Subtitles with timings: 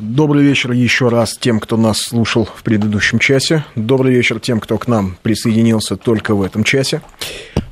[0.00, 3.66] Добрый вечер еще раз тем, кто нас слушал в предыдущем часе.
[3.76, 7.02] Добрый вечер тем, кто к нам присоединился только в этом часе.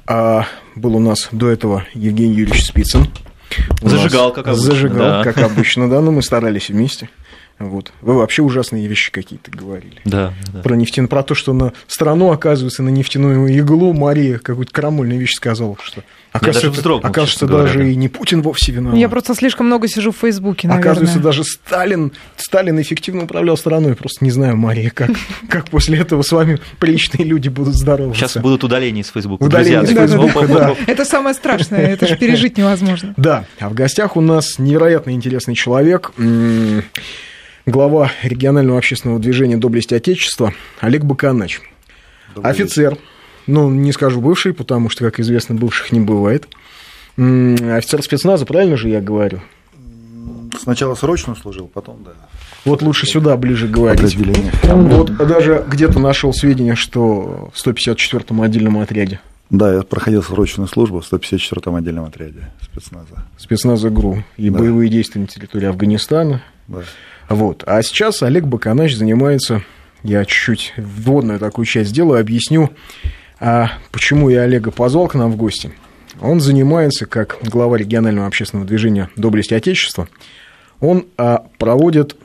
[0.07, 0.45] А,
[0.77, 3.07] был у нас до этого Евгений Юрьевич Спицын.
[3.81, 4.63] У зажигал, как обычно.
[4.63, 5.25] Зажигал, да.
[5.25, 7.09] как обычно, да, но мы старались вместе.
[7.59, 7.93] Вот.
[8.03, 10.01] Вы вообще ужасные вещи какие-то говорили.
[10.05, 10.61] Да, да.
[10.61, 11.09] Про, нефтян...
[11.09, 16.03] про то, что на страну, оказывается, на нефтяную иглу Мария какую-то крамольную вещь сказала, что
[16.33, 17.85] даже оказывается, вздрогнул, оказывается говоря, даже да.
[17.87, 18.99] и не Путин вовсе виноват.
[18.99, 20.91] Я просто слишком много сижу в Фейсбуке, наверное.
[20.91, 23.97] Оказывается, даже Сталин, Сталин эффективно управлял страной.
[23.97, 25.11] Просто не знаю, Мария, как,
[25.49, 28.21] как после этого с вами приличные люди будут здороваться.
[28.21, 29.43] Сейчас будут удаления из Фейсбука.
[29.43, 30.77] Удаления из Фейсбука.
[30.87, 33.15] Это самое страшное, это же пережить невозможно.
[33.29, 36.13] Да, а в гостях у нас невероятно интересный человек,
[37.69, 41.61] глава регионального общественного движения «Доблесть Отечества» Олег Баканач.
[42.43, 42.97] Офицер,
[43.47, 46.49] ну, не скажу бывший, потому что, как известно, бывших не бывает.
[47.17, 49.41] Офицер спецназа, правильно же я говорю?
[50.59, 52.13] Сначала срочно служил, потом, да.
[52.65, 54.17] Вот лучше сюда ближе говорить.
[54.65, 61.01] Вот даже где-то нашел сведения, что в 154-м отдельном отряде Да, я проходил срочную службу
[61.01, 63.25] в 154-м отдельном отряде спецназа.
[63.39, 64.59] спецназа ГРУ и Да.
[64.59, 66.43] боевые действия на территории Афганистана.
[66.67, 66.81] Да.
[67.29, 67.65] Вот.
[67.67, 69.63] А сейчас Олег Баканач занимается,
[70.03, 72.71] я чуть-чуть вводную такую часть сделаю, объясню,
[73.41, 75.73] а почему я Олега позвал к нам в гости.
[76.21, 80.09] Он занимается, как глава регионального общественного движения «Доблесть Отечества»,
[80.81, 82.17] он а, проводит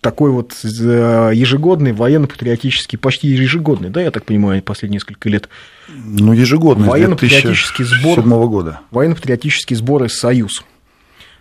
[0.00, 5.48] такой вот э, ежегодный военно-патриотический, почти ежегодный, да, я так понимаю, последние несколько лет,
[5.88, 8.22] Ну, ежегодно, с Военно-патриотический сбор.
[8.22, 8.80] 2007 года.
[8.90, 10.64] военно-патриотические сборы «Союз».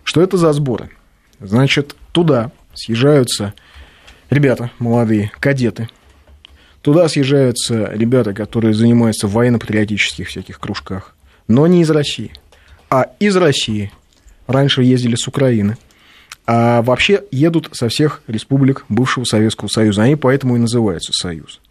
[0.04, 0.90] Что это за сборы?
[1.40, 3.54] Значит, туда съезжаются
[4.30, 5.90] ребята молодые, кадеты.
[6.82, 11.16] Туда съезжаются ребята, которые занимаются в военно-патриотических всяких кружках,
[11.48, 12.32] но не из России,
[12.90, 13.92] а из России.
[14.48, 15.78] Раньше ездили с Украины.
[16.48, 20.04] А вообще едут со всех республик бывшего Советского Союза.
[20.04, 21.62] Они поэтому и называются Союз.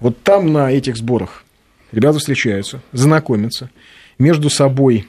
[0.00, 1.44] Вот там на этих сборах
[1.92, 3.70] ребята встречаются, знакомятся,
[4.18, 5.06] между собой,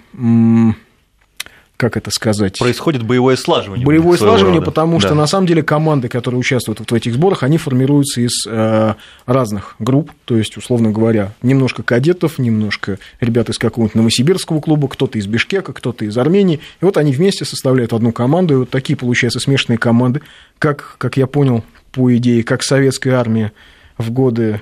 [1.80, 3.86] как это сказать, Происходит боевое слаживание.
[3.86, 4.70] боевое слаживание, рода.
[4.70, 5.16] потому что Да.
[5.16, 8.96] на самом деле команды, которые участвуют вот в этих сборах, они формируются из э,
[9.26, 15.18] разных групп, то есть, условно говоря, немножко кадетов, немножко ребят из какого-нибудь новосибирского клуба, кто-то
[15.18, 18.98] из Бишкека, кто-то из Армении, и вот они вместе составляют одну команду, и вот такие
[18.98, 20.20] получаются смешанные команды,
[20.60, 21.64] как, как я понял,
[21.94, 23.54] по идее, как советская армия
[23.98, 24.62] в годы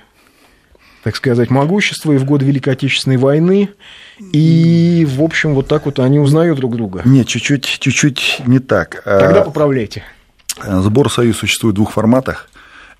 [1.07, 3.69] так сказать, могущества и в годы Великой Отечественной войны.
[4.33, 7.01] И, в общем, вот так вот они узнают друг друга.
[7.05, 9.03] Нет, чуть-чуть, чуть-чуть не так.
[9.05, 10.03] А, Тогда поправляйте.
[10.61, 12.49] Сбор «Союз» существует в двух форматах.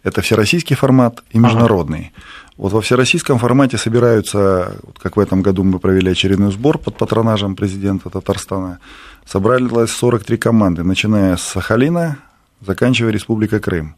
[0.04, 2.14] Это всероссийский формат и международный.
[2.56, 6.96] Вот во всероссийском формате собираются, вот как в этом году мы провели очередной сбор под
[6.96, 8.80] патронажем президента Татарстана,
[9.26, 12.20] собралось 43 команды, начиная с Сахалина,
[12.66, 13.98] заканчивая Республика Крым.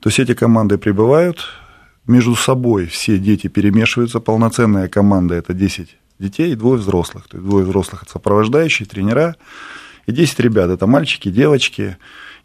[0.00, 1.38] То есть эти команды прибывают,
[2.06, 7.28] между собой все дети перемешиваются, полноценная команда– это 10 детей и двое взрослых.
[7.28, 9.36] То есть двое взрослых– это сопровождающие, тренера,
[10.06, 11.96] и 10 ребят– это мальчики, девочки.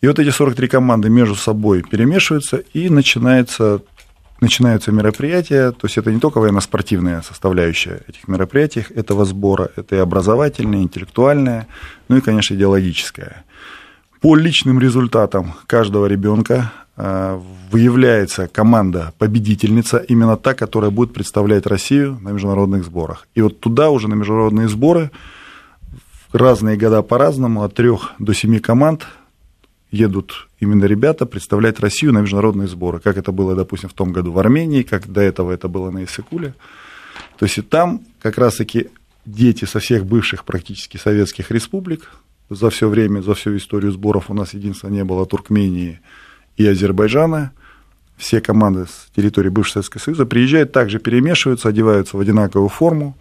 [0.02, 3.82] И вот эти 43 команды между собой перемешиваются, и начинается,
[4.40, 5.72] начинаются мероприятия.
[5.72, 11.68] То есть это не только военно-спортивная составляющая этих мероприятий, этого сбора, это и образовательная, интеллектуальная,
[12.08, 13.46] ну и, конечно, идеологическая.
[14.22, 16.72] По личным результатам каждого ребенка
[17.02, 17.40] э,
[17.72, 23.28] выявляется команда-победительница, именно та, которая будет представлять Россию на международных сборах.
[23.34, 25.10] И вот туда уже на международные сборы
[26.32, 29.08] разные года по-разному, от трех до семи команд
[29.90, 34.32] едут именно ребята представлять Россию на международные сборы, как это было, допустим, в том году
[34.32, 36.54] в Армении, как до этого это было на Иссыкуле.
[37.38, 38.90] То есть и там как раз-таки
[39.26, 42.10] дети со всех бывших практически советских республик,
[42.50, 46.00] за все время, за всю историю сборов у нас единственное не было Туркмении
[46.62, 47.52] и Азербайджана.
[48.18, 53.18] Все команды с территории бывшего Советского Союза приезжают, также перемешиваются, одеваются в одинаковую форму,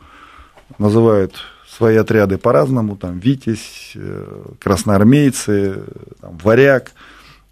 [0.79, 1.35] называют
[1.69, 5.83] свои отряды по-разному, там Витязь, э, красноармейцы,
[6.21, 6.93] там, Варяг,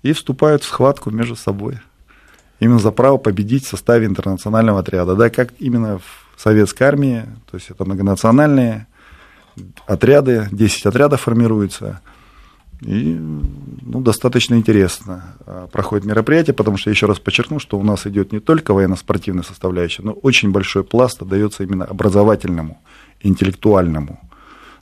[0.02, 1.78] и вступают в схватку между собой.
[2.60, 5.14] Именно за право победить в составе интернационального отряда.
[5.14, 8.86] Да, как именно в советской армии, то есть это многонациональные
[9.86, 12.00] отряды, 10 отрядов формируются.
[12.80, 18.06] И ну, достаточно интересно а, проходит мероприятие, потому что, еще раз подчеркну, что у нас
[18.06, 22.80] идет не только военно-спортивная составляющая, но очень большой пласт отдается именно образовательному,
[23.20, 24.20] интеллектуальному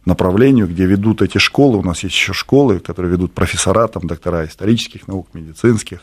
[0.04, 1.78] направлению, где ведут эти школы.
[1.78, 6.00] У нас есть еще школы, которые ведут профессора, там, доктора исторических наук, медицинских,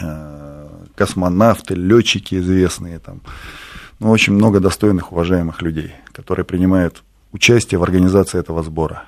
[0.00, 2.98] э, космонавты, летчики известные.
[3.00, 3.20] Там.
[3.98, 7.02] Ну, очень много достойных, уважаемых людей, которые принимают
[7.32, 9.04] участие в организации этого сбора.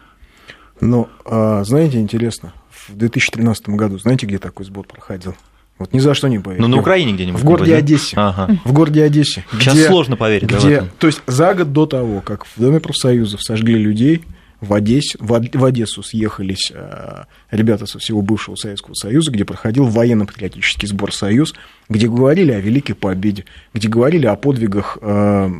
[0.81, 3.99] Но, а, знаете, интересно, в 2013 году.
[3.99, 5.35] Знаете, где такой сбор проходил?
[5.79, 6.63] Вот ни за что не поверю.
[6.63, 7.41] Ну, на Украине где-нибудь.
[7.41, 7.75] В городе?
[7.75, 8.15] Одессе.
[8.19, 8.59] Ага.
[8.65, 9.45] В городе Одессе.
[9.53, 10.85] Сейчас где- сложно поверить, где.
[10.99, 14.23] То есть за год до того, как в Доме профсоюзов сожгли людей,
[14.61, 19.47] в, Одессе, в, Од- в Одессу съехались э, ребята со всего бывшего Советского Союза, где
[19.47, 21.55] проходил военно-патриотический сбор «Союз»,
[21.89, 25.51] где говорили о Великой Победе, где говорили о подвигах, э,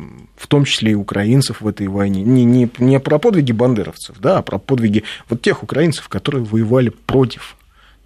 [0.41, 2.23] в том числе и украинцев в этой войне.
[2.23, 6.89] Не, не, не про подвиги бандеровцев, да, а про подвиги вот тех украинцев, которые воевали
[6.89, 7.55] против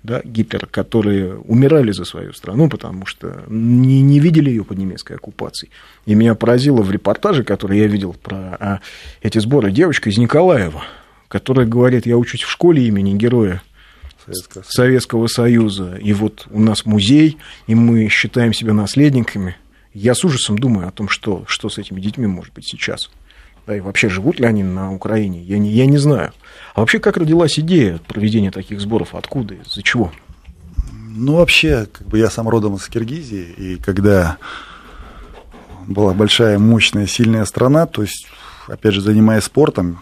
[0.04, 5.14] да, Гитлера, которые умирали за свою страну, потому что не, не видели ее под немецкой
[5.14, 5.72] оккупацией.
[6.06, 8.80] И меня поразило в репортаже, который я видел про а,
[9.22, 10.84] эти сборы, девочка из Николаева,
[11.30, 13.62] которая говорит, я учусь в школе имени героя
[14.26, 14.64] Советского.
[14.68, 19.56] Советского Союза, и вот у нас музей, и мы считаем себя наследниками.
[19.96, 23.10] Я с ужасом думаю о том, что, что с этими детьми может быть сейчас.
[23.66, 26.34] Да, и вообще, живут ли они на Украине, я не, я не знаю.
[26.74, 29.16] А вообще, как родилась идея проведения таких сборов?
[29.16, 29.54] Откуда?
[29.56, 30.12] Из-за чего?
[31.16, 34.38] Ну, вообще, как бы я сам родом из Киргизии, и когда
[35.88, 38.28] была большая, мощная, сильная страна, то есть,
[38.68, 40.00] опять же, занимаясь спортом,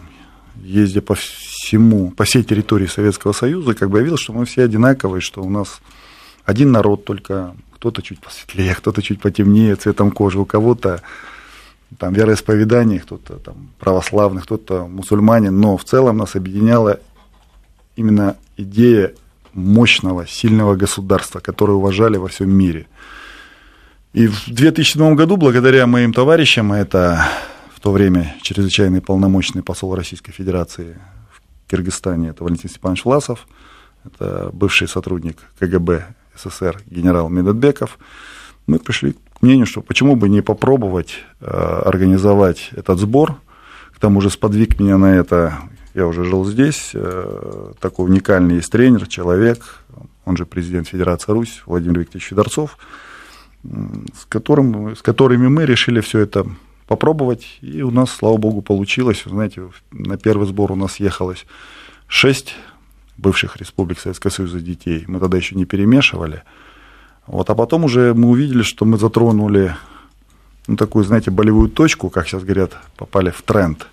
[0.60, 4.64] ездя по всему, по всей территории Советского Союза, как бы я видел, что мы все
[4.64, 5.80] одинаковые, что у нас
[6.44, 7.54] один народ, только
[7.84, 11.02] кто-то чуть посветлее, кто-то чуть потемнее цветом кожи, у кого-то
[11.98, 16.98] там вероисповедание, кто-то там православный, кто-то мусульманин, но в целом нас объединяла
[17.94, 19.12] именно идея
[19.52, 22.86] мощного, сильного государства, которое уважали во всем мире.
[24.14, 27.28] И в 2007 году, благодаря моим товарищам, а это
[27.74, 30.96] в то время чрезвычайный полномочный посол Российской Федерации
[31.30, 33.46] в Киргизстане, это Валентин Степанович Власов,
[34.04, 37.98] это бывший сотрудник КГБ СССР генерал Медотбеков,
[38.66, 43.36] мы пришли к мнению, что почему бы не попробовать э, организовать этот сбор.
[43.94, 45.54] К тому же сподвиг меня на это,
[45.94, 49.80] я уже жил здесь, э, такой уникальный есть тренер, человек,
[50.24, 52.78] он же президент Федерации Русь, Владимир Викторович Федорцов,
[53.62, 56.46] с, которым, с которыми мы решили все это
[56.86, 59.22] попробовать, и у нас, слава богу, получилось.
[59.24, 61.46] Знаете, на первый сбор у нас ехалось
[62.08, 62.54] шесть
[63.16, 65.04] бывших республик Советского Союза детей.
[65.06, 66.42] Мы тогда еще не перемешивали.
[67.26, 69.74] Вот, а потом уже мы увидели, что мы затронули
[70.66, 73.86] ну, такую, знаете, болевую точку, как сейчас говорят, попали в тренд,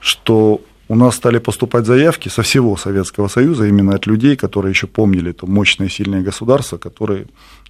[0.00, 4.86] что у нас стали поступать заявки со всего Советского Союза, именно от людей, которые еще
[4.86, 7.26] помнили то мощное сильное государство, которые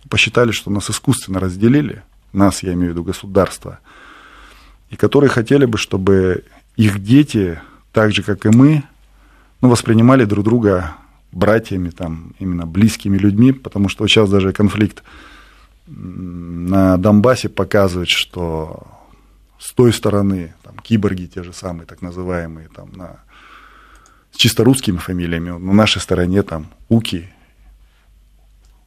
[0.08, 2.02] посчитали, что нас искусственно разделили,
[2.32, 3.78] нас, я имею в виду государство,
[4.90, 6.44] и которые хотели бы, чтобы
[6.76, 7.60] их дети,
[7.92, 8.82] так же, как и мы,
[9.64, 10.94] ну, воспринимали друг друга
[11.32, 15.02] братьями, там, именно близкими людьми, потому что сейчас даже конфликт
[15.86, 18.86] на Донбассе показывает, что
[19.58, 23.22] с той стороны, там, киборги те же самые, так называемые, там, на,
[24.32, 27.30] с чисто русскими фамилиями, на нашей стороне там Уки,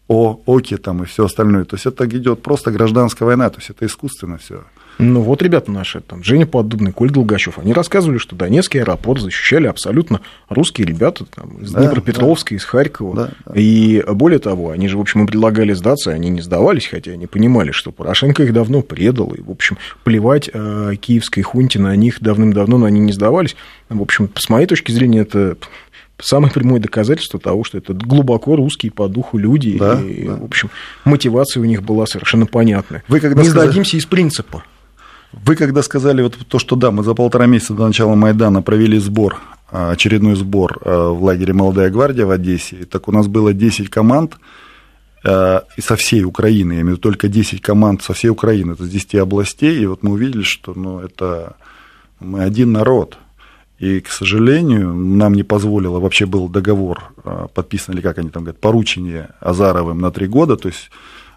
[0.08, 1.66] О, Оки там и все остальное.
[1.66, 4.64] То есть это идет просто гражданская война, то есть это искусственно все.
[5.00, 9.68] Ну вот ребята наши, там, Женя Поддубный, Коль Долгачев, они рассказывали, что Донецкий аэропорт защищали
[9.68, 13.16] абсолютно русские ребята там, из Да, Днепропетровска, из Харькова.
[13.16, 13.54] Да, да.
[13.56, 17.28] И более того, они же, в общем, им предлагали сдаться, они не сдавались, хотя они
[17.28, 22.22] понимали, что Порошенко их давно предал, и, в общем, плевать э, киевской хунте на них
[22.22, 23.56] давным-давно, но они не сдавались.
[23.90, 25.58] В общем, с моей точки зрения, это
[26.20, 30.36] самое прямое доказательство того, что это глубоко русские по духу люди, Да, и, да.
[30.38, 30.72] в общем,
[31.06, 33.04] мотивация у них была совершенно понятная.
[33.08, 34.64] Вы когда не сказали- сдадимся из принципа.
[35.34, 38.98] Вы когда сказали вот то, что да, мы за полтора месяца до начала Майдана провели
[38.98, 39.38] сбор,
[39.70, 43.90] а, очередной сбор а, в лагере «Молодая гвардия» в Одессе, так у нас было 10
[43.90, 44.38] команд
[45.26, 48.74] а, и со всей Украины, я имею в виду только 10 команд со всей Украины,
[48.74, 51.58] это с 10 областей, и вот мы увидели, что ну, это
[52.20, 53.18] мы один народ.
[53.80, 57.14] И, к сожалению, нам не позволило, вообще был договор
[57.54, 60.90] подписан, или как они там говорят, поручение Азаровым на три года, то есть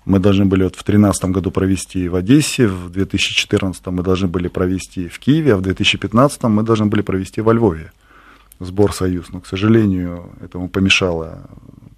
[0.05, 4.49] мы должны были вот в 2013 году провести в Одессе, в 2014 мы должны были
[4.49, 7.93] провести в Киеве, а в 2015 мы должны были провести во Львове
[8.61, 9.31] сбор «Союз».
[9.33, 11.43] Но, к сожалению, этому помешало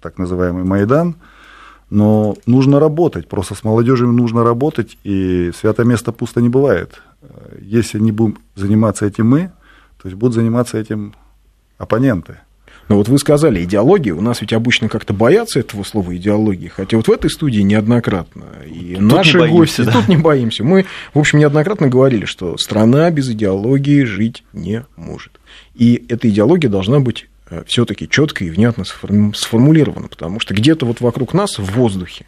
[0.01, 1.15] так называемый Майдан.
[1.89, 7.01] Но нужно работать, просто с молодежью нужно работать, и святое место пусто не бывает.
[7.61, 9.51] Если не будем заниматься этим мы,
[10.01, 11.13] то есть будут заниматься этим
[11.77, 12.39] оппоненты.
[12.89, 16.97] Но вот вы сказали идеология, у нас ведь обычно как-то боятся этого слова идеологии, хотя
[16.97, 19.91] вот в этой студии неоднократно, и Тут не наши боимся, гости, да.
[19.93, 25.39] тут не боимся, мы, в общем, неоднократно говорили, что страна без идеологии жить не может.
[25.75, 27.27] И эта идеология должна быть
[27.67, 32.25] все-таки четко и внятно сформулирована, потому что где-то вот вокруг нас в воздухе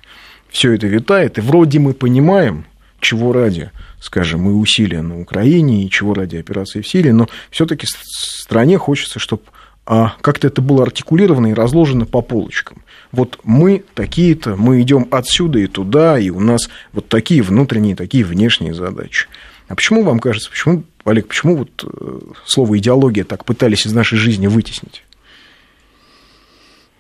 [0.49, 2.65] все это витает, и вроде мы понимаем,
[2.99, 7.87] чего ради, скажем, и усилия на Украине, и чего ради операции в Сирии, но все-таки
[7.87, 9.43] стране хочется, чтобы
[9.85, 12.83] как-то это было артикулировано и разложено по полочкам.
[13.11, 18.25] Вот мы такие-то, мы идем отсюда и туда, и у нас вот такие внутренние, такие
[18.25, 19.27] внешние задачи.
[19.67, 24.17] А почему вам кажется, почему, Олег, почему вот э, слово идеология так пытались из нашей
[24.17, 25.03] жизни вытеснить?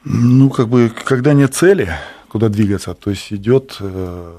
[0.03, 1.91] Ну, как бы, когда нет цели,
[2.27, 4.37] куда двигаться, то есть идет э,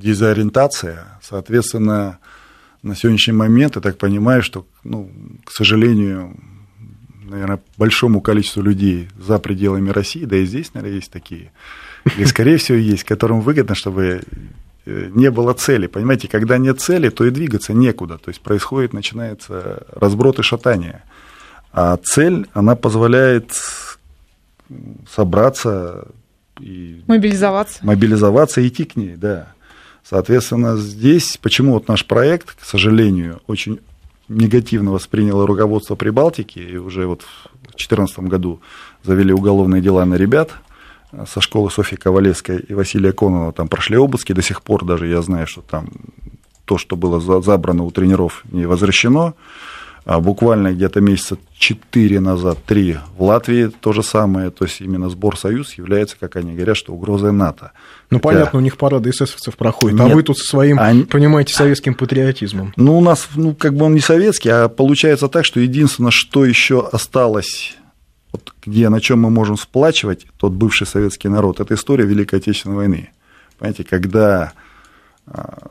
[0.00, 2.18] дезориентация, соответственно,
[2.82, 5.10] на сегодняшний момент, я так понимаю, что, ну,
[5.44, 6.36] к сожалению,
[7.28, 11.52] наверное, большому количеству людей за пределами России, да и здесь, наверное, есть такие,
[12.18, 14.22] и, скорее всего, есть, которым выгодно, чтобы
[14.84, 15.86] э, не было цели.
[15.86, 18.18] Понимаете, когда нет цели, то и двигаться некуда.
[18.18, 21.02] То есть происходит, начинается разброд и шатание.
[21.72, 23.52] А цель, она позволяет
[25.10, 26.06] собраться
[26.60, 27.78] и мобилизоваться.
[27.82, 29.48] Мобилизоваться и идти к ней, да.
[30.04, 33.80] Соответственно, здесь, почему вот наш проект, к сожалению, очень
[34.28, 38.60] негативно восприняло руководство Прибалтики, и уже вот в 2014 году
[39.02, 40.50] завели уголовные дела на ребят
[41.26, 45.22] со школы Софьи Ковалевской и Василия Конова, там прошли обыски, до сих пор даже я
[45.22, 45.88] знаю, что там
[46.64, 49.34] то, что было забрано у тренеров, не возвращено.
[50.04, 55.08] А буквально где-то месяца 4 назад, 3 в Латвии то же самое, то есть именно
[55.08, 57.72] сбор «Союз» является, как они говорят, что угрозой НАТО.
[58.10, 58.28] Ну, Хотя...
[58.28, 61.04] понятно, у них парады эсэсовцев проходят, а Нет, а вы тут со своим, они...
[61.04, 62.74] понимаете, советским патриотизмом.
[62.76, 66.44] Ну, у нас, ну, как бы он не советский, а получается так, что единственное, что
[66.44, 67.74] еще осталось
[68.30, 72.76] вот, где, на чем мы можем сплачивать тот бывший советский народ, это история Великой Отечественной
[72.76, 73.10] войны.
[73.58, 74.52] Понимаете, когда
[75.26, 75.68] а,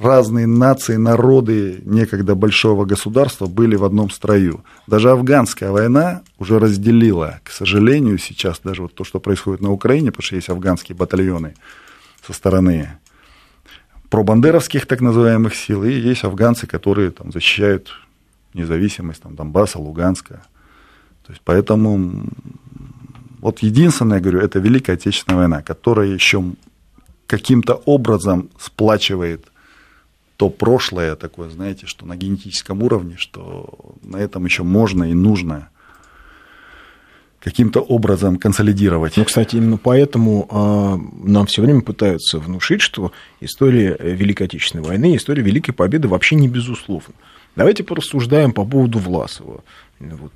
[0.00, 4.64] разные нации, народы некогда большого государства были в одном строю.
[4.86, 10.10] Даже афганская война уже разделила, к сожалению, сейчас даже вот то, что происходит на Украине,
[10.10, 11.54] потому что есть афганские батальоны
[12.26, 12.98] со стороны
[14.10, 17.90] пробандеровских так называемых сил, и есть афганцы, которые там, защищают
[18.54, 20.42] независимость там, Донбасса, Луганска.
[21.26, 22.26] То есть, поэтому
[23.40, 26.44] вот единственное, я говорю, это Великая Отечественная война, которая еще
[27.26, 29.46] каким-то образом сплачивает
[30.36, 35.68] то прошлое такое, знаете, что на генетическом уровне, что на этом еще можно и нужно
[37.42, 39.16] каким-то образом консолидировать.
[39.16, 45.16] Ну, кстати, именно поэтому э, нам все время пытаются внушить, что история Великой Отечественной войны,
[45.16, 47.14] история Великой Победы вообще не безусловна.
[47.56, 49.62] Давайте порассуждаем по поводу Власова.
[49.98, 50.32] Вот,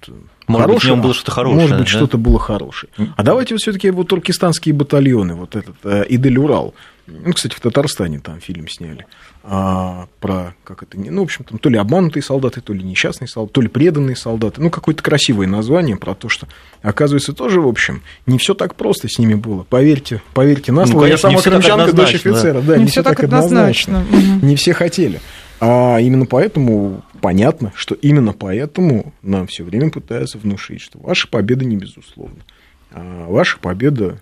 [0.46, 1.60] может хорошее, быть, в нем было что-то хорошее.
[1.60, 1.90] Может быть, да?
[1.90, 2.92] что-то было хорошее.
[3.16, 6.74] А давайте вот все-таки вот туркестанские батальоны, вот этот э, Идель-Урал.
[7.06, 9.06] Ну, кстати, в Татарстане там фильм сняли
[9.48, 13.28] а, про, как это, ну, в общем, там то ли обманутые солдаты, то ли несчастные
[13.28, 16.48] солдаты, то ли преданные солдаты, ну, какое-то красивое название про то, что,
[16.82, 19.62] оказывается, тоже, в общем, не все так просто с ними было.
[19.62, 22.60] Поверьте, поверьте на слово, ну, конечно, я сама крымчанка, дочь офицера.
[22.60, 24.00] Да, да не, не все так однозначно.
[24.00, 24.46] однозначно.
[24.46, 25.20] Не все хотели.
[25.60, 31.64] А именно поэтому понятно, что именно поэтому нам все время пытаются внушить, что ваша победа
[31.64, 32.42] не безусловна.
[32.90, 34.18] А ваша победа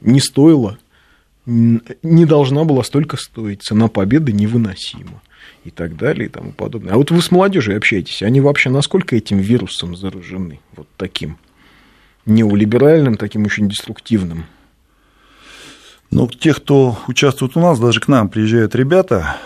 [0.00, 0.76] не стоила
[1.46, 5.22] не должна была столько стоить, цена победы невыносима
[5.64, 6.92] и так далее и тому подобное.
[6.92, 11.38] А вот вы с молодежью общаетесь, они вообще насколько этим вирусом заражены, вот таким
[12.26, 14.46] неолиберальным, таким очень деструктивным?
[16.10, 19.36] Ну, те, кто участвует у нас, даже к нам приезжают ребята,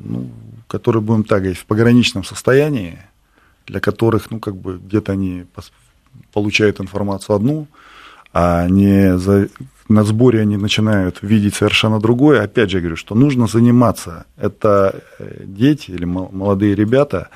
[0.00, 0.30] ну,
[0.66, 2.98] которые, будем так говорить, в пограничном состоянии,
[3.66, 5.44] для которых, ну, как бы где-то они
[6.32, 7.66] получают информацию одну,
[8.32, 9.48] а не за
[9.88, 12.42] на сборе они начинают видеть совершенно другое.
[12.42, 14.26] Опять же, я говорю, что нужно заниматься.
[14.36, 17.28] Это э, дети или молодые ребята,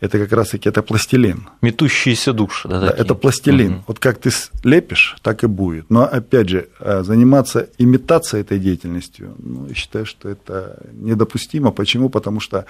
[0.00, 1.48] это как раз-таки это пластилин.
[1.62, 2.68] Метущиеся души.
[2.68, 3.72] Да, да, это пластилин.
[3.72, 3.84] Угу.
[3.86, 4.30] Вот как ты
[4.64, 5.90] лепишь, так и будет.
[5.90, 11.70] Но опять же, э, заниматься имитацией этой деятельностью, ну, я считаю, что это недопустимо.
[11.70, 12.08] Почему?
[12.08, 12.64] Потому что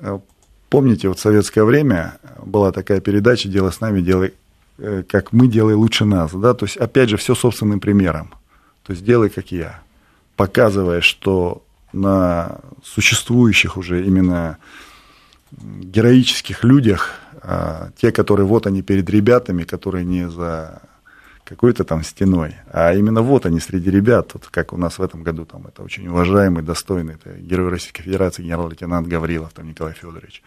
[0.00, 0.18] э,
[0.68, 4.47] помните, вот в советское время была такая передача «Дело с нами, делай Э,
[5.08, 6.32] как мы, делай лучше нас.
[6.32, 6.54] Да?
[6.54, 8.34] То есть, опять же, все собственным примером.
[8.84, 9.80] То есть, делай, как я.
[10.36, 14.58] Показывая, что на существующих уже именно
[15.50, 20.82] героических людях, а, те, которые вот они перед ребятами, которые не за
[21.48, 25.22] какой-то там стеной, а именно вот они среди ребят, вот как у нас в этом
[25.22, 30.42] году, там это очень уважаемый, достойный, это герой Российской Федерации, генерал-лейтенант Гаврилов, там Николай Федорович.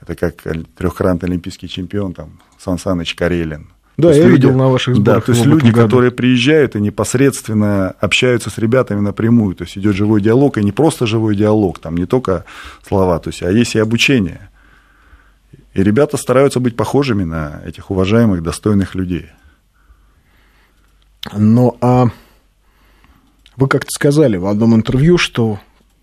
[0.00, 0.42] Это как
[0.76, 3.68] трехкратный олимпийский чемпион, там, Сан Саныч Карелин.
[3.96, 5.20] Да, я люди, видел на ваших сборах.
[5.20, 5.82] Да, то есть люди, году.
[5.82, 9.54] которые приезжают и непосредственно общаются с ребятами напрямую.
[9.54, 12.44] То есть идет живой диалог, и не просто живой диалог, там не только
[12.86, 14.48] слова, то есть, а есть и обучение.
[15.74, 19.30] И ребята стараются быть похожими на этих уважаемых, достойных людей.
[21.32, 22.06] Но а
[23.56, 25.60] вы как-то сказали в одном интервью, что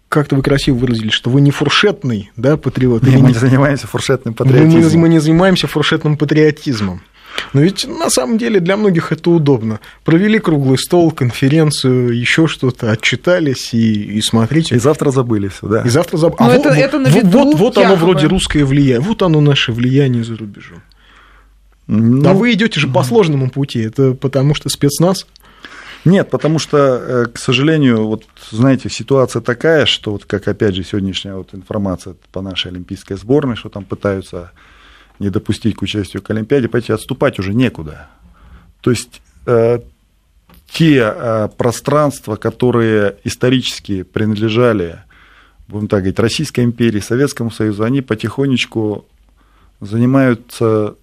[0.08, 3.04] как-то вы красиво выразили, что вы не фуршетный, да, патриот.
[3.04, 4.92] Не, мы не занимаемся фуршетным патриотизмом.
[4.94, 7.02] Мы, мы не занимаемся фуршетным патриотизмом.
[7.54, 9.80] Но ведь на самом деле для многих это удобно.
[10.04, 14.76] Провели круглый стол, конференцию, еще что-то, отчитались и, и смотрите.
[14.76, 15.82] И завтра забыли все, да.
[15.82, 16.38] И завтра забыли.
[16.40, 19.00] А вот, это, это на виду, вот, вот оно вроде русское влияние.
[19.00, 20.82] Вот оно наше влияние за рубежом.
[21.92, 23.80] Ну, а вы идете же по сложному пути.
[23.80, 25.26] Это потому что спецназ?
[26.06, 30.84] Нет, потому что, э, к сожалению, вот знаете, ситуация такая, что вот как опять же
[30.84, 34.52] сегодняшняя вот информация по нашей олимпийской сборной, что там пытаются
[35.18, 38.08] не допустить к участию к Олимпиаде, понимаете, отступать уже некуда.
[38.82, 39.80] То есть э,
[40.72, 45.00] те э, пространства, которые исторически принадлежали,
[45.68, 49.06] будем так говорить, Российской империи, Советскому Союзу, они потихонечку
[49.82, 50.96] занимаются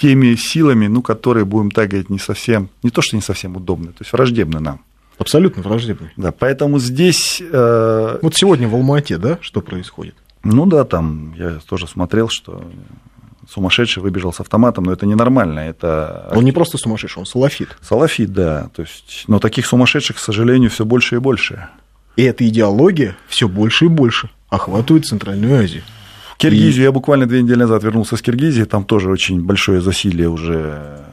[0.00, 3.88] теми силами, ну, которые, будем так говорить, не совсем, не то, что не совсем удобны,
[3.88, 4.80] то есть враждебны нам.
[5.18, 6.12] Абсолютно враждебны.
[6.16, 7.42] Да, поэтому здесь...
[7.42, 8.18] Э...
[8.22, 10.14] Вот сегодня в Алмате, да, что происходит?
[10.44, 12.62] Ну да, там я тоже смотрел, что
[13.48, 15.60] сумасшедший выбежал с автоматом, но это ненормально.
[15.60, 16.30] Это...
[16.32, 17.76] Он не просто сумасшедший, он салафит.
[17.80, 18.70] Салафит, да.
[18.76, 21.68] То есть, но таких сумасшедших, к сожалению, все больше и больше.
[22.14, 25.82] И эта идеология все больше и больше охватывает Центральную Азию.
[26.38, 26.82] Киргизию.
[26.82, 26.84] И...
[26.84, 28.64] Я буквально две недели назад вернулся с Киргизии.
[28.64, 31.04] Там тоже очень большое засилие уже,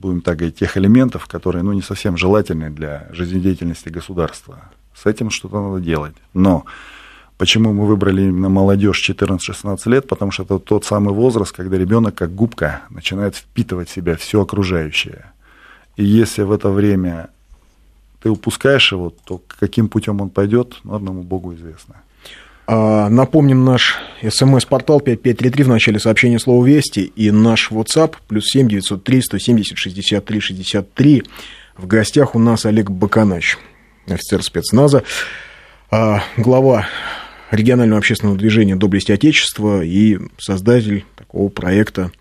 [0.00, 4.70] будем так говорить, тех элементов, которые ну, не совсем желательны для жизнедеятельности государства.
[4.94, 6.14] С этим что-то надо делать.
[6.34, 6.64] Но
[7.36, 10.08] почему мы выбрали именно молодежь 14-16 лет?
[10.08, 14.40] Потому что это тот самый возраст, когда ребенок как губка начинает впитывать в себя все
[14.40, 15.32] окружающее.
[15.96, 17.28] И если в это время
[18.22, 21.96] ты упускаешь его, то каким путем он пойдет, ну, одному Богу известно.
[22.72, 28.68] А, напомним наш смс-портал 5533 в начале сообщения слова «Вести» и наш WhatsApp плюс 7
[28.68, 31.24] 903 170 63 63.
[31.76, 33.58] В гостях у нас Олег Баканач,
[34.06, 35.02] офицер спецназа,
[35.90, 36.86] а, глава
[37.50, 42.12] регионального общественного движения «Доблесть Отечества» и создатель такого проекта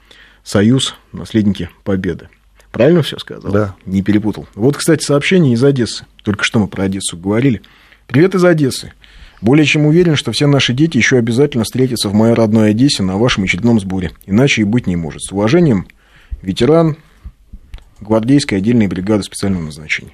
[0.43, 0.95] «Союз.
[1.11, 2.27] Наследники Победы».
[2.71, 3.51] Правильно все сказал?
[3.51, 3.75] Да.
[3.85, 4.47] Не перепутал.
[4.55, 6.07] Вот, кстати, сообщение из Одессы.
[6.23, 7.61] Только что мы про Одессу говорили.
[8.07, 8.93] Привет из Одессы.
[9.41, 13.17] Более чем уверен, что все наши дети еще обязательно встретятся в моей родной Одессе на
[13.17, 14.11] вашем очередном сборе.
[14.25, 15.21] Иначе и быть не может.
[15.21, 15.87] С уважением,
[16.41, 16.97] ветеран
[18.01, 20.13] гвардейской отдельной бригады специального назначения.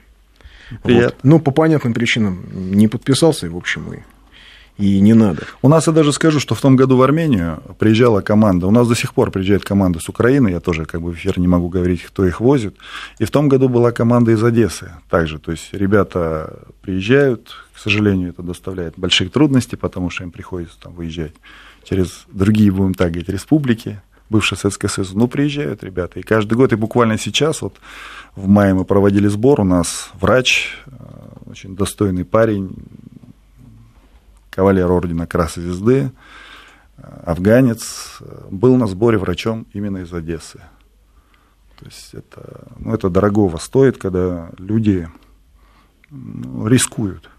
[0.84, 1.06] Приятно.
[1.06, 1.18] Вот.
[1.24, 4.00] Ну, по понятным причинам не подписался, в общем, и
[4.78, 5.44] и не надо.
[5.62, 8.88] У нас, я даже скажу, что в том году в Армению приезжала команда, у нас
[8.88, 11.70] до сих пор приезжает команда с Украины, я тоже как бы в эфир не могу
[11.70, 12.76] говорить, кто их возит,
[13.20, 18.30] и в том году была команда из Одессы также, то есть ребята приезжают, к сожалению,
[18.30, 21.34] это доставляет больших трудностей, потому что им приходится там выезжать
[21.84, 26.74] через другие, будем так говорить, республики, бывший Советский Союз, ну, приезжают ребята, и каждый год,
[26.74, 27.76] и буквально сейчас, вот
[28.36, 30.92] в мае мы проводили сбор, у нас врач, э,
[31.46, 32.72] очень достойный парень,
[34.56, 36.12] кавалер ордена Красной Звезды,
[36.98, 40.62] афганец, был на сборе врачом именно из Одессы.
[41.78, 45.10] То есть это, ну, это дорогого стоит, когда люди
[46.10, 47.30] ну, рискуют.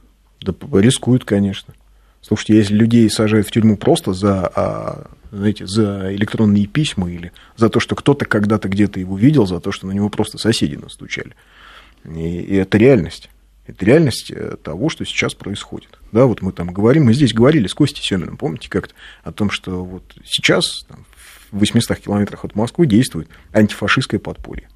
[0.42, 1.72] Да рискуют, конечно.
[2.20, 7.70] Слушайте, если людей сажают в тюрьму просто за, а, знаете, за электронные письма или за
[7.70, 11.34] то, что кто-то когда-то где-то его видел, за то, что на него просто соседи настучали.
[12.04, 13.30] И, и это реальность.
[13.66, 15.98] Это реальность э, того, что сейчас происходит.
[16.12, 19.50] Да, вот мы там говорим, мы здесь говорили с Костей Семеном, помните, как-то о том,
[19.50, 21.04] что вот сейчас там,
[21.50, 24.68] в 800 километрах от Москвы действует антифашистское подполье.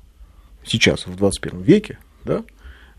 [0.65, 2.43] Сейчас, в 21 веке, да,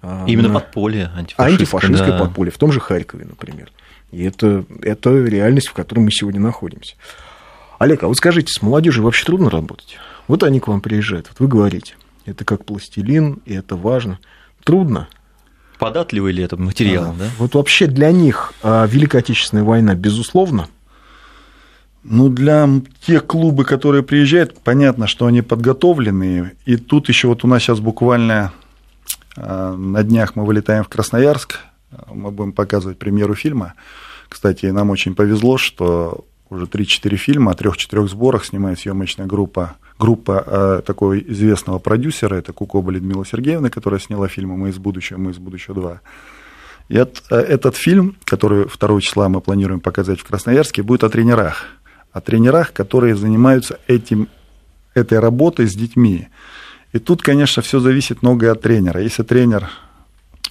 [0.01, 0.59] а, Именно на...
[0.59, 1.45] подполье антифашистское.
[1.45, 2.19] Антифашистское да.
[2.19, 3.71] подполье, в том же Харькове, например.
[4.11, 6.95] И это, это реальность, в которой мы сегодня находимся.
[7.79, 9.97] Олег, а вот скажите, с молодежью вообще трудно работать?
[10.27, 14.19] Вот они к вам приезжают, вот вы говорите, это как пластилин, и это важно.
[14.63, 15.07] Трудно,
[15.81, 17.25] податливый ли это материал, а, да?
[17.39, 20.67] Вот вообще для них а, Великая Отечественная война, безусловно.
[22.03, 22.69] Ну, для
[23.03, 26.53] тех клубы, которые приезжают, понятно, что они подготовленные.
[26.65, 28.53] И тут еще вот у нас сейчас буквально
[29.35, 31.57] а, на днях мы вылетаем в Красноярск,
[32.13, 33.73] мы будем показывать премьеру фильма.
[34.29, 40.43] Кстати, нам очень повезло, что уже 3-4 фильма о 3-4 сборах снимает съемочная группа группа
[40.47, 45.29] э, такого известного продюсера, это Кукоба Людмила Сергеевна, которая сняла фильм «Мы из будущего», «Мы
[45.29, 45.99] из будущего 2».
[46.89, 51.09] И от, э, этот фильм, который 2 числа мы планируем показать в Красноярске, будет о
[51.09, 51.65] тренерах.
[52.11, 54.27] О тренерах, которые занимаются этим,
[54.95, 56.29] этой работой с детьми.
[56.93, 59.01] И тут, конечно, все зависит многое от тренера.
[59.01, 59.69] Если тренер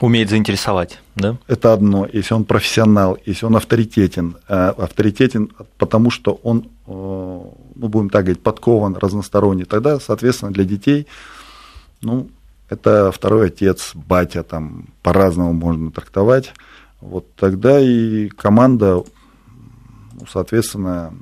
[0.01, 1.37] Умеет заинтересовать, да?
[1.47, 2.09] Это одно.
[2.11, 8.25] Если он профессионал, если он авторитетен, э, авторитетен потому, что он, э, ну, будем так
[8.25, 11.07] говорить, подкован разносторонний, тогда, соответственно, для детей,
[12.01, 12.31] ну,
[12.71, 16.55] это второй отец, батя, там, по-разному можно трактовать.
[17.01, 19.03] Вот тогда и команда,
[20.15, 21.13] ну, соответственно,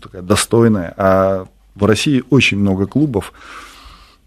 [0.00, 0.94] такая достойная.
[0.96, 3.32] А в России очень много клубов,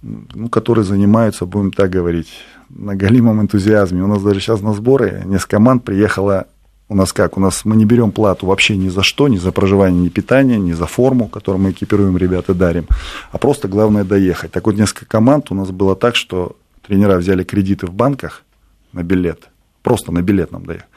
[0.02, 2.30] ну, которые занимаются, будем так говорить,
[2.70, 4.04] на галимом энтузиазме.
[4.04, 6.48] У нас даже сейчас на сборы несколько команд приехало
[6.90, 7.38] у нас как?
[7.38, 10.58] У нас мы не берем плату вообще ни за что, ни за проживание, ни питание,
[10.58, 12.88] ни за форму, которую мы экипируем ребят и дарим,
[13.32, 14.52] а просто главное доехать.
[14.52, 18.44] Так вот, несколько команд у нас было так, что тренера взяли кредиты в банках
[18.92, 19.50] на билет,
[19.84, 20.90] просто на билет нам доехали,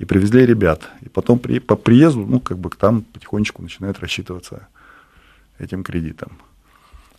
[0.00, 0.82] и привезли ребят.
[1.02, 4.66] И потом при, по приезду, ну, как бы там потихонечку начинают рассчитываться
[5.60, 6.32] этим кредитом.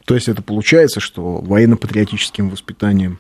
[0.04, 3.20] То есть это получается, что военно-патриотическим воспитанием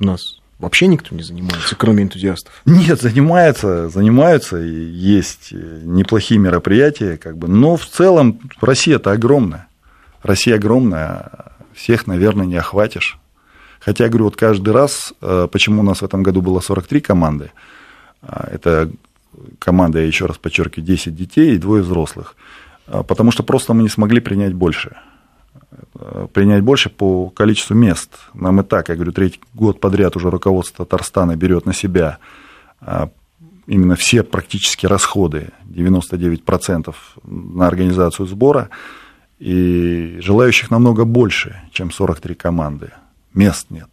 [0.00, 2.52] у нас Вообще никто не занимается, кроме энтузиастов?
[2.64, 9.68] Нет, занимаются, и есть неплохие мероприятия, как бы, но в целом Россия-то огромная.
[10.20, 11.30] Россия огромная,
[11.74, 13.18] всех, наверное, не охватишь.
[13.78, 17.52] Хотя, говорю, вот каждый раз, э, почему у нас в этом году было 43 команды,
[18.20, 18.90] а, это
[19.60, 22.34] команда, я еще раз подчеркиваю, 10 детей и двое взрослых,
[22.88, 24.96] а, потому что просто мы не смогли принять больше.
[26.00, 28.10] Э, принять больше по количеству мест.
[28.32, 32.18] Нам и так, я говорю, третий год подряд уже руководство Татарстана берет на себя
[32.80, 33.10] а,
[33.66, 38.70] именно все практически расходы, 99% на организацию сбора,
[39.40, 42.92] и желающих намного больше, чем 43 команды.
[43.34, 43.88] Мест нет.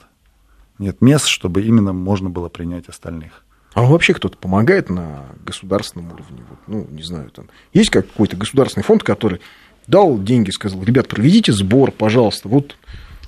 [0.78, 3.44] Нет мест, чтобы именно можно было принять остальных.
[3.74, 6.44] А вообще кто-то помогает на государственном уровне?
[6.50, 9.42] Вот, ну, не знаю, там есть какой-то государственный фонд, который
[9.88, 12.76] дал деньги, сказал, ребят, проведите сбор, пожалуйста, вот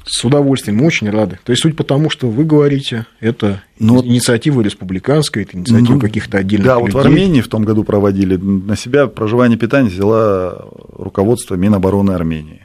[0.10, 1.40] с удовольствием, мы очень рады.
[1.44, 3.62] То есть суть потому, что вы говорите, это.
[3.78, 6.94] Ну инициатива республиканская, это инициатива ну, каких-то отдельных Да, людей.
[6.94, 12.12] вот в Армении в том году проводили, на себя проживание и питание взяла руководство Минобороны
[12.12, 12.62] Армении.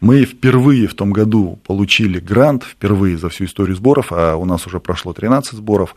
[0.00, 4.66] Мы впервые в том году получили грант, впервые за всю историю сборов, а у нас
[4.66, 5.94] уже прошло 13 сборов,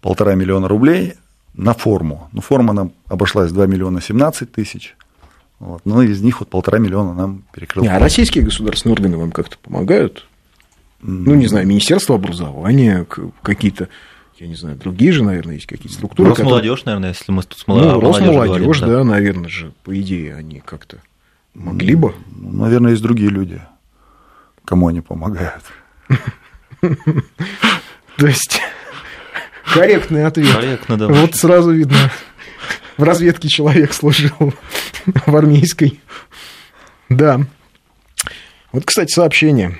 [0.00, 1.14] полтора миллиона рублей
[1.54, 2.28] на форму.
[2.32, 4.96] Ну, форма нам обошлась 2 миллиона 17 тысяч,
[5.58, 5.82] вот.
[5.84, 7.82] Но из них вот полтора миллиона нам перекрыл.
[7.82, 10.26] Не, а российские государственные органы вам как-то помогают?
[11.00, 13.06] Ну, не знаю, Министерство образования,
[13.42, 13.88] какие-то,
[14.38, 16.30] я не знаю, другие же, наверное, есть какие-то структуры.
[16.30, 16.94] Росмолодежь, которые...
[16.94, 20.60] наверное, если мы тут с молодежью Ну, Росмолодежь, да, да, наверное же, по идее, они
[20.60, 20.98] как-то
[21.54, 22.14] могли бы.
[22.34, 23.60] Ну, наверное, есть другие люди,
[24.64, 25.62] кому они помогают.
[26.80, 28.60] То есть,
[29.72, 30.54] корректный ответ.
[30.54, 31.08] Корректно, да.
[31.08, 32.10] Вот сразу видно,
[32.96, 34.52] в разведке человек служил
[35.26, 36.00] в армейской.
[37.08, 37.40] Да.
[38.72, 39.78] Вот, кстати, сообщение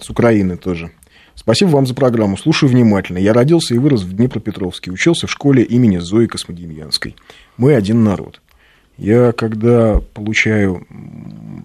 [0.00, 0.90] с Украины тоже.
[1.34, 2.36] Спасибо вам за программу.
[2.36, 3.18] Слушаю внимательно.
[3.18, 4.90] Я родился и вырос в Днепропетровске.
[4.90, 7.16] Учился в школе имени Зои Космодемьянской.
[7.56, 8.40] Мы один народ.
[8.98, 10.86] Я когда получаю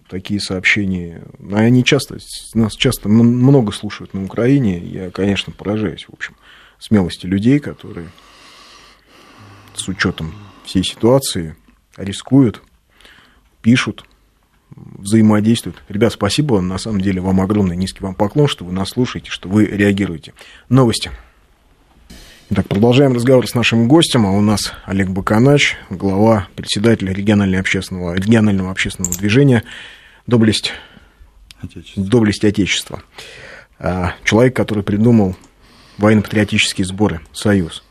[0.10, 2.18] такие сообщения, они часто,
[2.54, 6.36] нас часто много слушают на Украине, я, конечно, поражаюсь, в общем,
[6.80, 8.08] смелости людей, которые
[9.76, 10.34] с учетом
[10.68, 11.56] всей ситуации
[11.96, 12.62] рискуют,
[13.62, 14.06] пишут,
[14.76, 15.82] взаимодействуют.
[15.88, 16.60] Ребят, спасибо.
[16.60, 20.34] На самом деле вам огромный низкий вам поклон, что вы нас слушаете, что вы реагируете.
[20.70, 21.10] Новости.
[22.50, 28.14] Итак, продолжаем разговор с нашим гостем, а у нас Олег Баканач, глава, председатель регионального общественного,
[28.14, 29.64] регионального общественного движения
[30.28, 30.74] «Доблесть,
[31.62, 32.06] Отечество.
[32.06, 33.04] Доблесть Отечества».
[33.80, 35.36] А, человек, который придумал
[35.98, 37.84] военно-патриотические сборы «Союз».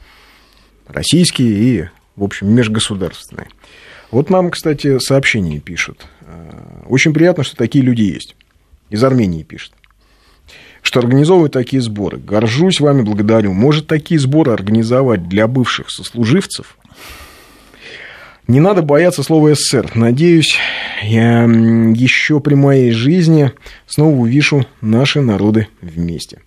[0.87, 3.49] Российские и, в общем, межгосударственные.
[4.11, 6.07] Вот нам, кстати, сообщение пишут.
[6.23, 8.35] Э, очень приятно, что такие люди есть.
[8.91, 9.73] Из Армении пишет.
[10.83, 12.19] Что организовывают такие сборы.
[12.19, 13.53] Горжусь вами, благодарю.
[13.53, 16.77] Может, такие сборы организовать для бывших сослуживцев?
[18.47, 19.91] Не надо бояться слова СССР.
[19.97, 20.57] Надеюсь,
[21.03, 23.51] я еще при моей жизни
[23.89, 26.43] снова увижу наши народы вместе.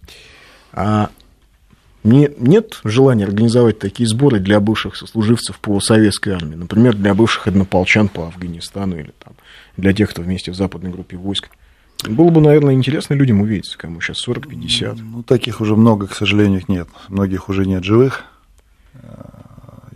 [0.72, 1.10] А
[2.04, 7.48] не, нет желания организовать такие сборы для бывших сослуживцев по советской армии, например, для бывших
[7.48, 9.34] однополчан по Афганистану или там,
[9.76, 11.50] для тех, кто вместе в западной группе войск.
[12.08, 15.00] Было бы, наверное, интересно людям увидеться, кому сейчас 40-50.
[15.02, 16.88] Ну, таких уже много, к сожалению, нет.
[17.10, 18.24] Многих уже нет живых.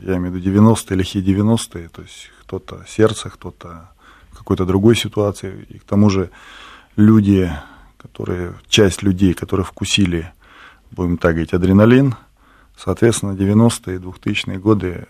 [0.01, 1.87] Я имею в виду 90-е, лихие 90-е.
[1.87, 3.89] То есть кто-то сердце, кто-то
[4.31, 5.65] в какой-то другой ситуации.
[5.69, 6.29] И к тому же
[6.97, 7.49] люди,
[7.97, 10.33] которые, часть людей, которые вкусили
[10.93, 12.15] будем так говорить, адреналин.
[12.77, 15.07] Соответственно, 90-е и 2000-е годы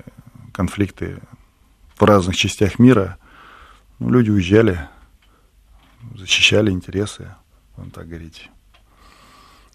[0.54, 1.20] конфликты
[1.96, 3.18] в разных частях мира,
[4.00, 4.88] ну, люди уезжали,
[6.16, 7.34] защищали интересы,
[7.76, 8.50] будем так говорить,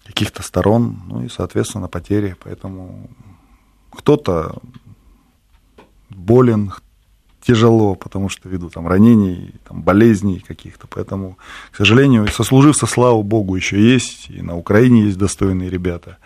[0.05, 2.35] каких-то сторон, ну и, соответственно, потери.
[2.43, 3.09] Поэтому
[3.91, 4.61] кто-то
[6.09, 6.71] болен,
[7.41, 10.87] тяжело, потому что ввиду там ранений, там, болезней каких-то.
[10.87, 11.37] Поэтому,
[11.71, 14.29] к сожалению, сослуживцы, слава богу, еще есть.
[14.29, 16.17] И на Украине есть достойные ребята.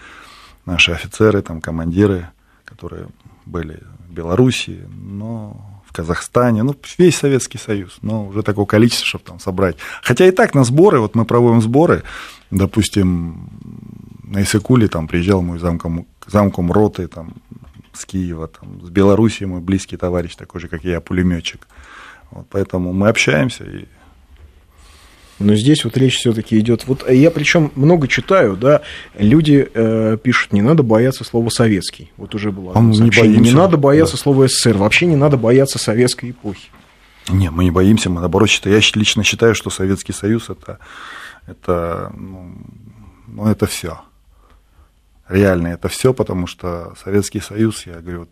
[0.65, 2.29] Наши офицеры, там, командиры,
[2.65, 3.07] которые
[3.45, 4.81] были в Белоруссии.
[4.95, 9.77] Но в Казахстане, ну, весь Советский Союз, но уже такое количество, чтобы там собрать.
[10.01, 12.03] Хотя и так на сборы, вот мы проводим сборы,
[12.49, 13.49] допустим,
[14.23, 17.33] на Исыкуле там приезжал мой замком, замком роты, там,
[17.93, 21.67] с Киева, там, с Белоруссии мой близкий товарищ, такой же, как я, пулеметчик.
[22.31, 23.85] Вот, поэтому мы общаемся и
[25.39, 26.85] но здесь вот речь все-таки идет.
[26.87, 28.81] Вот я причем много читаю, да,
[29.17, 32.11] люди э, пишут, не надо бояться слова советский.
[32.17, 32.71] Вот уже было.
[32.75, 33.41] А мы не боимся.
[33.41, 34.21] Не надо бояться да.
[34.21, 34.77] слова СССР.
[34.77, 36.69] Вообще не надо бояться советской эпохи.
[37.29, 38.77] Не, мы не боимся, мы наоборот считаем.
[38.77, 40.79] Я лично считаю, что Советский Союз это,
[41.47, 42.53] это, ну,
[43.27, 44.01] ну это все.
[45.29, 48.29] Реально это все, потому что Советский Союз, я говорю, вот,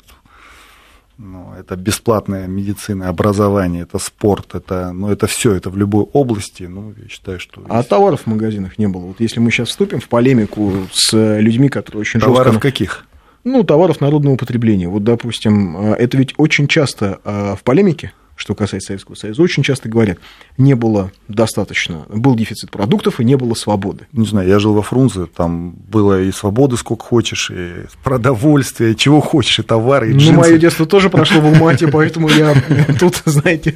[1.18, 6.64] ну, это бесплатная медицина, образование, это спорт, это, ну, это все, это в любой области.
[6.64, 7.64] Ну, я считаю, что.
[7.70, 9.06] А товаров в магазинах не было.
[9.06, 12.68] Вот если мы сейчас вступим в полемику с людьми, которые очень Товаров жестко...
[12.68, 13.06] каких?
[13.44, 14.88] Ну, товаров народного потребления.
[14.88, 19.62] Вот, допустим, а, это ведь очень часто а, в полемике что касается Советского Союза, очень
[19.62, 20.18] часто говорят,
[20.58, 24.08] не было достаточно, был дефицит продуктов и не было свободы.
[24.14, 29.22] Не знаю, я жил во Фрунзе, там было и свободы сколько хочешь, и продовольствие, чего
[29.22, 30.32] хочешь, и товары, и джинсы.
[30.32, 32.56] Ну, мое детство тоже прошло в Алмате, поэтому я
[33.00, 33.76] тут, знаете,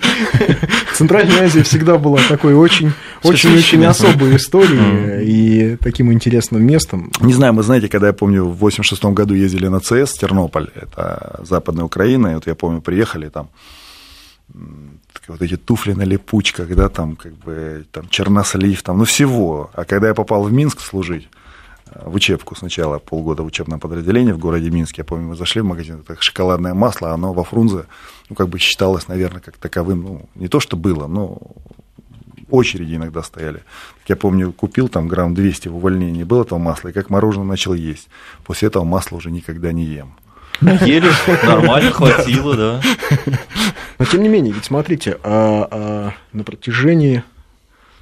[0.96, 7.12] Центральная Азия всегда была такой очень, очень-очень особой историей и таким интересным местом.
[7.22, 11.40] Не знаю, мы знаете, когда я помню, в 86 году ездили на ЦС Тернополь, это
[11.44, 13.50] Западная Украина, и вот я помню, приехали там,
[15.28, 19.70] вот эти туфли на липучках, да, там, как бы, там, чернослив, там, ну, всего.
[19.74, 21.28] А когда я попал в Минск служить,
[21.92, 25.62] э, в учебку сначала, полгода в учебном подразделении в городе Минске, я помню, мы зашли
[25.62, 27.86] в магазин, это шоколадное масло, оно во Фрунзе,
[28.30, 31.40] ну, как бы считалось, наверное, как таковым, ну, не то, что было, но
[32.50, 33.64] очереди иногда стояли.
[34.08, 37.74] Я помню, купил там грамм 200 в увольнении, было этого масла, и как мороженое начал
[37.74, 38.08] есть.
[38.44, 40.16] После этого масла уже никогда не ем.
[40.62, 41.10] Ели,
[41.46, 42.82] нормально, хватило, да.
[44.06, 47.24] Но тем не менее, ведь смотрите, а, а, на протяжении,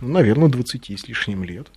[0.02, 1.68] ну, наверное, 20 с лишним лет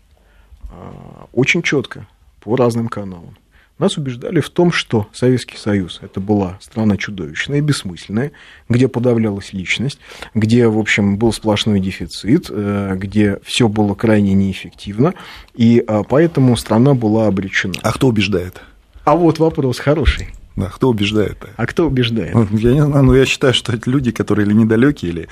[0.65, 2.09] а, очень четко
[2.41, 3.37] по разным каналам
[3.79, 8.33] нас убеждали в том, что Советский Союз это была страна чудовищная, бессмысленная,
[8.69, 10.01] где подавлялась личность,
[10.35, 15.15] где, в общем, был сплошной дефицит, э, где все было крайне неэффективно,
[15.55, 17.75] и а, поэтому страна была обречена.
[17.81, 18.61] А кто убеждает?
[19.05, 20.31] А вот вопрос хороший.
[20.57, 21.39] Да, кто убеждает?
[21.39, 21.49] -то?
[21.57, 22.35] А кто убеждает?
[22.35, 25.29] Ну, я не знаю, но я считаю, что это люди, которые или недалекие, или,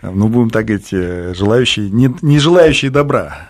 [0.00, 3.48] ну, будем так говорить, э, желающие, не, не желающие добра.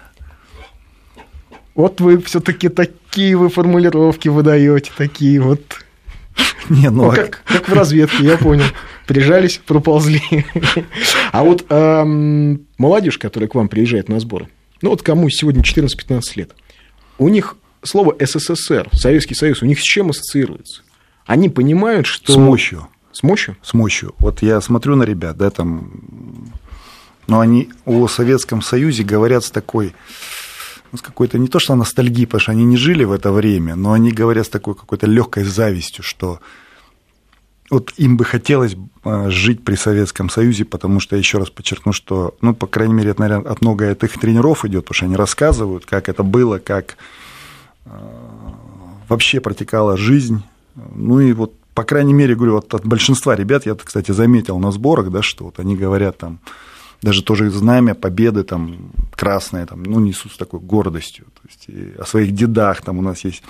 [1.74, 5.60] Вот вы все-таки такие вы формулировки выдаете, такие вот.
[6.68, 7.14] Не, ну, ну а...
[7.14, 8.64] как, как в разведке, я понял.
[9.06, 10.22] Прижались, проползли.
[11.32, 14.48] А вот эм, молодежь, которая к вам приезжает на сборы,
[14.82, 16.50] ну вот кому сегодня 14-15 лет,
[17.18, 20.82] у них слово СССР, Советский Союз, у них с чем ассоциируется?
[21.30, 22.32] Они понимают, что...
[22.32, 22.88] С мощью.
[23.12, 23.56] С мощью?
[23.62, 24.14] С мощью.
[24.18, 25.92] Вот я смотрю на ребят, да, там...
[27.28, 29.94] Но они о Советском Союзе говорят с такой
[30.90, 33.76] ну, с какой-то не то что ностальгией, потому что они не жили в это время,
[33.76, 36.40] но они говорят с такой какой-то легкой завистью, что
[37.70, 42.34] вот им бы хотелось а, жить при Советском Союзе, потому что, еще раз подчеркну, что,
[42.40, 45.14] ну, по крайней мере, это, наверное, от много от их тренеров идет, потому что они
[45.14, 46.96] рассказывают, как это было, как
[47.84, 47.90] э,
[49.08, 50.42] вообще протекала жизнь
[50.74, 54.72] ну и вот, по крайней мере, говорю, вот от большинства ребят, я, кстати, заметил на
[54.72, 56.40] сборах, да, что вот они говорят там,
[57.02, 61.26] даже тоже знамя победы там красное, там, ну, несут с такой гордостью.
[61.34, 63.42] То есть о своих дедах там у нас есть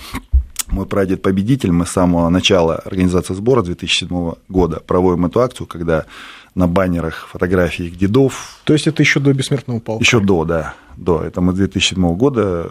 [0.68, 6.04] мой прадед победитель, мы с самого начала организации сбора 2007 года проводим эту акцию, когда
[6.54, 8.61] на баннерах фотографии их дедов.
[8.64, 10.02] То есть это еще до бессмертного полка?
[10.02, 10.74] Еще до, да.
[10.96, 11.22] До.
[11.22, 12.70] Это мы 2007 года,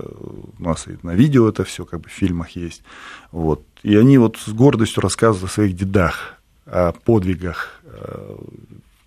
[0.59, 2.83] у нас и на видео это все как бы в фильмах есть.
[3.31, 3.63] Вот.
[3.83, 7.81] И они вот с гордостью рассказывают о своих дедах, о подвигах.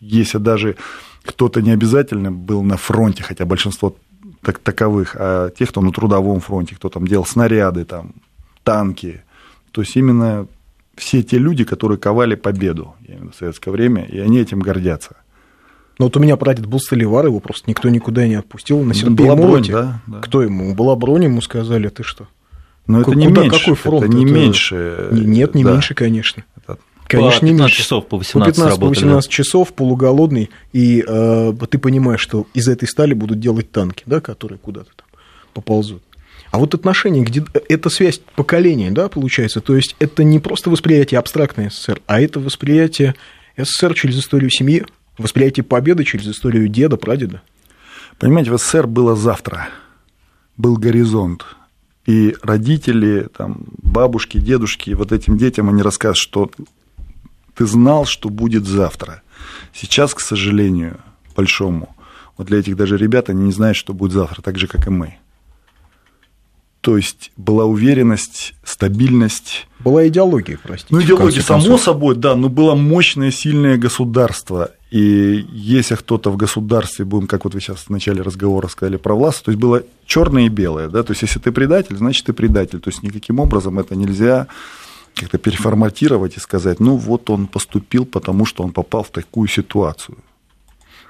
[0.00, 0.76] Если даже
[1.22, 3.96] кто-то не обязательно был на фронте, хотя большинство
[4.40, 8.12] так таковых, а тех, кто на трудовом фронте, кто там делал снаряды, там,
[8.64, 9.22] танки.
[9.70, 10.46] То есть именно
[10.96, 15.16] все те люди, которые ковали победу в советское время, и они этим гордятся.
[15.98, 18.82] Ну вот у меня прадед был Столивар, его просто никто никуда не отпустил.
[18.82, 20.20] На Сергея Была бронь, да, да.
[20.20, 20.74] Кто ему?
[20.74, 22.28] Была бронь, ему сказали, ты что?
[22.86, 23.58] Но это не меньше.
[23.58, 24.04] Какой фронт?
[24.04, 24.34] Это не это...
[24.34, 25.08] меньше.
[25.12, 25.72] Нет, не да.
[25.72, 26.44] меньше, конечно.
[26.56, 26.78] Это...
[27.06, 27.76] Конечно, по 15 не меньше.
[27.76, 32.68] часов по 18 По 15 по 18 часов, полуголодный, и э, ты понимаешь, что из
[32.68, 35.06] этой стали будут делать танки, да, которые куда-то там
[35.52, 36.02] поползут.
[36.52, 41.18] А вот отношение, где это связь поколений, да, получается, то есть это не просто восприятие
[41.18, 43.14] абстрактной СССР, а это восприятие
[43.56, 44.84] СССР через историю семьи,
[45.18, 47.42] восприятие победы через историю деда, прадеда.
[48.18, 49.68] Понимаете, в СССР было завтра,
[50.56, 51.44] был горизонт,
[52.06, 56.50] и родители, там, бабушки, дедушки, вот этим детям они рассказывают, что
[57.54, 59.22] ты знал, что будет завтра.
[59.72, 61.00] Сейчас, к сожалению,
[61.36, 61.94] большому,
[62.36, 64.90] вот для этих даже ребят, они не знают, что будет завтра, так же, как и
[64.90, 65.18] мы.
[66.80, 69.68] То есть была уверенность, стабильность.
[69.78, 70.92] Была идеология, простите.
[70.92, 74.72] Ну, идеология, само собой, да, но было мощное, сильное государство.
[74.92, 79.14] И если кто-то в государстве, будем, как вот вы сейчас в начале разговора сказали про
[79.14, 82.34] власть, то есть было черное и белое, да, то есть если ты предатель, значит ты
[82.34, 84.48] предатель, то есть никаким образом это нельзя
[85.14, 90.18] как-то переформатировать и сказать, ну вот он поступил, потому что он попал в такую ситуацию.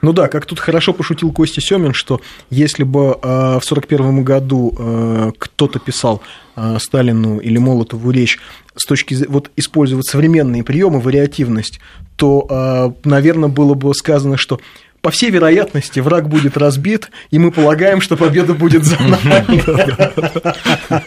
[0.02, 4.74] Ну да, как тут хорошо пошутил Костя Семин, что если бы э, в 1941 году
[4.76, 6.20] э, кто-то писал
[6.56, 8.40] э, Сталину или Молотову речь
[8.74, 11.78] с точки зрения, вот использовать современные приемы, вариативность,
[12.16, 14.60] то, наверное, было бы сказано, что
[15.02, 19.62] по всей вероятности, враг будет разбит, и мы полагаем, что победа будет за нами.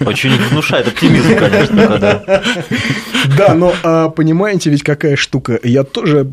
[0.05, 2.43] Очень внушает оптимизм, конечно, да.
[3.37, 5.59] Да, но понимаете ведь какая штука?
[5.63, 6.27] Я тоже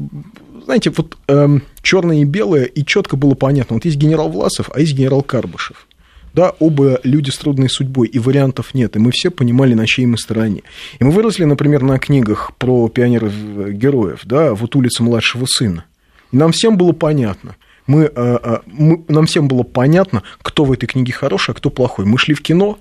[0.65, 3.75] знаете, вот эм, черное и белое, и четко было понятно.
[3.75, 5.87] Вот есть генерал Власов, а есть генерал Карбышев.
[6.35, 10.07] Да, оба люди с трудной судьбой, и вариантов нет, и мы все понимали, на чьей
[10.07, 10.63] мы стороне.
[10.99, 15.85] И мы выросли, например, на книгах про пионеров-героев, да, вот «Улица младшего сына».
[16.33, 20.73] И нам всем было понятно, мы, э, э, мы, нам всем было понятно, кто в
[20.73, 22.05] этой книге хороший, а кто плохой.
[22.05, 22.79] Мы шли в кино,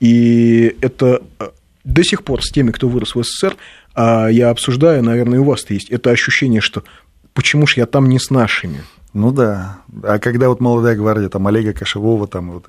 [0.00, 1.48] и это э,
[1.84, 3.56] до сих пор с теми, кто вырос в СССР,
[3.96, 6.84] я обсуждаю, наверное, у вас-то есть это ощущение, что
[7.32, 8.84] почему ж я там не с нашими?
[9.14, 9.78] Ну да.
[10.02, 12.66] А когда вот молодая гвардия, там Олега Кошевого, там вот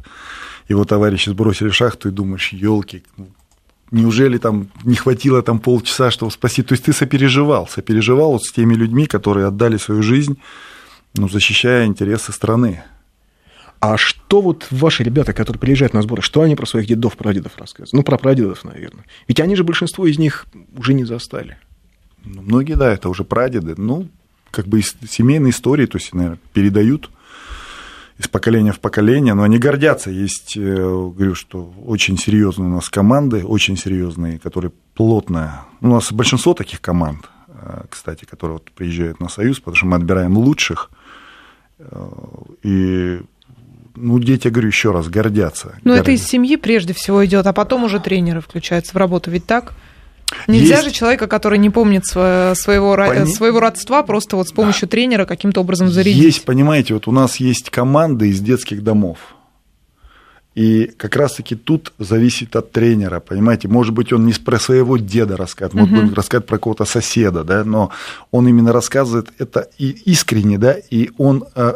[0.70, 3.04] его товарищи сбросили в шахту, и думаешь, елки,
[3.92, 6.64] неужели там не хватило там полчаса, чтобы спасти?
[6.64, 10.38] То есть ты сопереживал, сопереживал вот с теми людьми, которые отдали свою жизнь,
[11.16, 12.84] ну, защищая интересы страны.
[13.80, 17.54] А что вот ваши ребята, которые приезжают на сборы, что они про своих дедов, прадедов
[17.58, 17.94] рассказывают?
[17.94, 19.06] Ну, про прадедов, наверное.
[19.28, 21.58] Ведь они же большинство из них уже не застали.
[22.24, 23.76] Ну, многие, да, это уже прадеды.
[23.78, 24.10] Ну,
[24.52, 27.12] как бы из семейной истории, то есть, наверное, передают
[28.18, 30.10] из поколения в поколение, но они гордятся.
[30.10, 35.66] Есть, э, говорю, что очень серьезные у нас команды, очень серьезные, которые плотно...
[35.82, 39.98] У нас большинство таких команд, э, кстати, которые вот приезжают на Союз, потому что мы
[39.98, 40.90] отбираем лучших,
[41.78, 42.10] э,
[42.64, 43.22] и
[44.00, 45.76] ну, дети, говорю еще раз, гордятся.
[45.84, 49.46] Ну, это из семьи прежде всего идет, а потом уже тренеры включаются в работу, ведь
[49.46, 49.74] так?
[50.48, 50.90] Нельзя есть...
[50.90, 53.34] же человека, который не помнит своего, Пони...
[53.34, 54.92] своего родства, просто вот с помощью да.
[54.92, 56.22] тренера каким-то образом зарядить.
[56.22, 59.18] Есть, понимаете, вот у нас есть команды из детских домов.
[60.54, 65.38] И как раз-таки тут зависит от тренера, понимаете, может быть, он не про своего деда
[65.38, 67.92] рассказывает, может быть, uh рассказывает про какого-то соседа, да, но
[68.32, 71.76] он именно рассказывает это и искренне, да, и он э,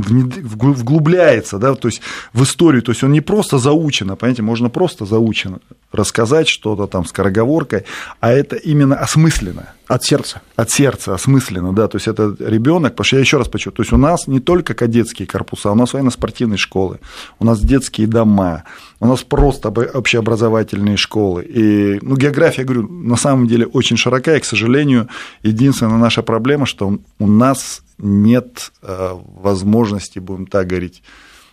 [0.00, 2.00] вглубляется, да, то есть
[2.32, 5.58] в историю, то есть он не просто заучено, понимаете, можно просто заучено
[5.92, 7.84] рассказать что-то там скороговоркой,
[8.20, 9.74] а это именно осмысленно.
[9.88, 10.42] От сердца.
[10.54, 13.82] От сердца, осмысленно, да, то есть это ребенок, потому что я еще раз почему, то
[13.82, 17.00] есть у нас не только кадетские корпуса, у нас военно-спортивные школы,
[17.38, 18.64] у нас детские дома,
[19.00, 21.42] у нас просто общеобразовательные школы.
[21.42, 25.08] И, ну, география, говорю, на самом деле очень широка, и, к сожалению,
[25.42, 31.02] единственная наша проблема, что у нас нет э, возможности, будем так говорить,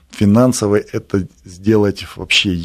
[0.09, 2.59] финансовой это сделать вообще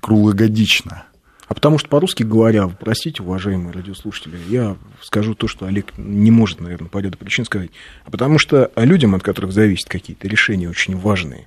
[0.00, 1.04] круглогодично.
[1.48, 6.60] А потому что по-русски говоря, простите, уважаемые радиослушатели, я скажу то, что Олег не может,
[6.60, 7.70] наверное, по ряду причин сказать.
[8.04, 11.46] А потому что людям, от которых зависят какие-то решения очень важные,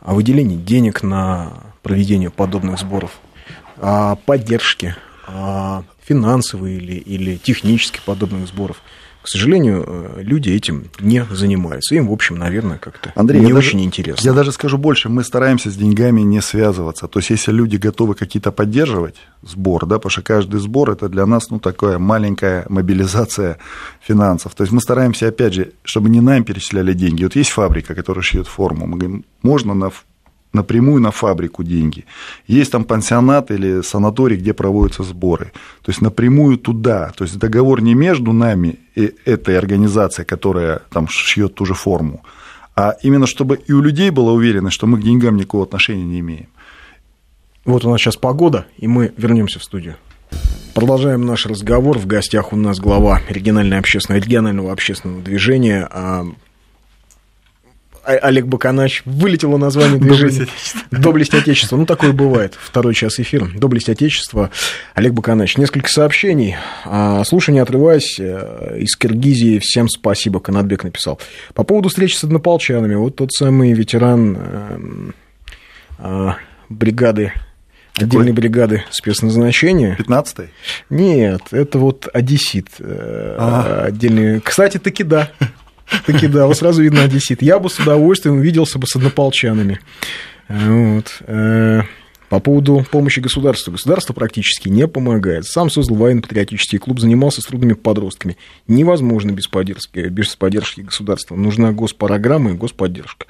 [0.00, 3.18] о выделении денег на проведение подобных сборов,
[3.76, 8.80] о поддержке, о финансовой или, или технических подобных сборов–
[9.24, 11.94] к сожалению, э, люди этим не занимаются.
[11.94, 14.26] Им, в общем, наверное, как-то Андрей, не очень даже, интересно.
[14.26, 17.08] Я даже скажу больше, мы стараемся с деньгами не связываться.
[17.08, 21.24] То есть, если люди готовы какие-то поддерживать сбор, да, потому что каждый сбор это для
[21.24, 23.56] нас, ну, такая маленькая мобилизация
[24.02, 24.54] финансов.
[24.54, 27.24] То есть, мы стараемся, опять же, чтобы не нам перечисляли деньги.
[27.24, 28.86] Вот есть фабрика, которая шьет форму.
[28.86, 29.90] Мы говорим, можно на
[30.54, 32.04] напрямую на фабрику деньги.
[32.46, 35.52] Есть там пансионат или санаторий, где проводятся сборы.
[35.82, 37.12] То есть напрямую туда.
[37.16, 42.22] То есть договор не между нами и этой организацией, которая там шьет ту же форму,
[42.76, 46.20] а именно чтобы и у людей была уверенность, что мы к деньгам никакого отношения не
[46.20, 46.48] имеем.
[47.64, 49.96] Вот у нас сейчас погода, и мы вернемся в студию.
[50.74, 51.98] Продолжаем наш разговор.
[51.98, 56.26] В гостях у нас глава регионального общественного, регионального общественного движения а,
[58.04, 59.02] Олег Баканач.
[59.04, 60.46] Вылетело название движения.
[60.90, 61.76] Доблесть Отечества.
[61.76, 62.54] Ну, такое бывает.
[62.60, 63.48] Второй час эфира.
[63.54, 64.50] Доблесть Отечества.
[64.94, 65.56] Олег Баканач.
[65.56, 66.56] Несколько сообщений.
[66.84, 71.20] А, слушай, не отрываясь, э, из Киргизии всем спасибо, Канатбек написал.
[71.54, 72.94] По поводу встречи с однополчанами.
[72.94, 75.14] Вот тот самый ветеран эм,
[75.98, 76.36] а,
[76.68, 77.32] бригады
[77.96, 79.96] отдельной бригады спецназначения.
[79.96, 80.48] 15-й?
[80.90, 82.68] Нет, это вот одессит.
[82.80, 83.84] А.
[83.86, 84.40] Отдельный.
[84.40, 85.30] Кстати, таки да.
[86.06, 87.42] Таки да, вот сразу видно одессит.
[87.42, 89.80] Я бы с удовольствием увиделся бы с однополчанами.
[90.48, 91.22] Вот.
[92.28, 93.70] По поводу помощи государства.
[93.70, 95.44] Государство практически не помогает.
[95.44, 98.36] Сам создал военно-патриотический клуб, занимался с трудными подростками.
[98.66, 101.36] Невозможно без поддержки, без поддержки государства.
[101.36, 103.26] Нужна госпрограмма и господдержка.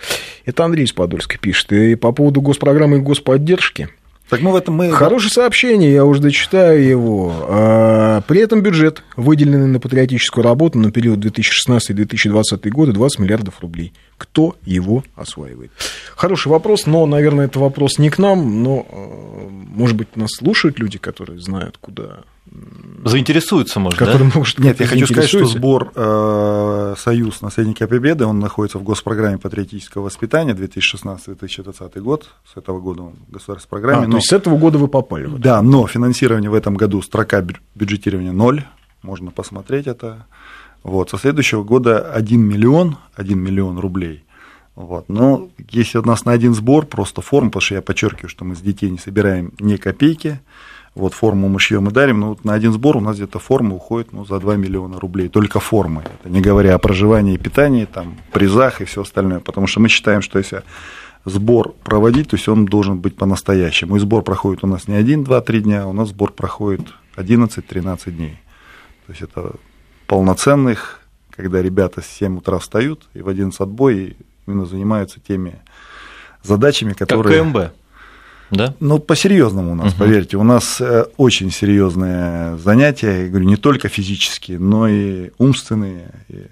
[0.46, 1.72] Это Андрей из Подольска пишет.
[1.72, 3.88] И по поводу госпрограммы и господдержки–
[4.34, 4.90] так мы в этом мы...
[4.90, 7.32] Хорошее сообщение, я уже дочитаю его.
[7.48, 13.92] А, при этом бюджет, выделенный на патриотическую работу на период 2016-2020 годы, 20 миллиардов рублей.
[14.18, 15.70] Кто его осваивает?
[16.14, 20.78] Хороший вопрос, но, наверное, это вопрос не к нам, но, а, может быть, нас слушают
[20.78, 22.24] люди, которые знают, куда
[23.04, 24.32] заинтересуются, может, который да?
[24.34, 27.40] может Нет, я хочу сказать, что сбор э, «Союз.
[27.42, 32.28] Наследники Победы», он находится в госпрограмме патриотического воспитания 2016-2020 год.
[32.52, 34.04] С этого года он в государственной программе.
[34.04, 34.12] А, но...
[34.12, 35.26] то есть с этого года вы попали?
[35.26, 37.44] В да, но финансирование в этом году, строка
[37.74, 38.64] бюджетирования ноль,
[39.02, 40.26] можно посмотреть это.
[40.84, 44.22] Вот, со следующего года 1 миллион, 1 миллион рублей.
[44.76, 45.08] Вот.
[45.08, 48.54] Но если у нас на один сбор, просто форма, потому что я подчеркиваю, что мы
[48.54, 50.40] с детей не собираем ни копейки,
[50.94, 53.74] вот форму мы шьем и дарим, но вот на один сбор у нас где-то форма
[53.74, 56.02] уходит ну, за 2 миллиона рублей, только формы.
[56.20, 59.88] Это не говоря о проживании и питании, там, призах и все остальное, потому что мы
[59.88, 60.62] считаем, что если
[61.24, 63.96] сбор проводить, то есть он должен быть по-настоящему.
[63.96, 66.82] И сбор проходит у нас не один, два, три дня, у нас сбор проходит
[67.16, 68.38] 11-13 дней.
[69.06, 69.54] То есть это
[70.06, 71.00] полноценных,
[71.30, 75.60] когда ребята с 7 утра встают и в 11 отбой и именно занимаются теми
[76.42, 77.42] задачами, которые...
[77.42, 77.72] Как КМБ.
[78.50, 78.74] Да?
[78.78, 80.00] Ну, по-серьезному у нас, угу.
[80.00, 80.36] поверьте.
[80.36, 86.10] У нас э, очень серьезные занятия, я говорю, не только физические, но и умственные.
[86.28, 86.46] И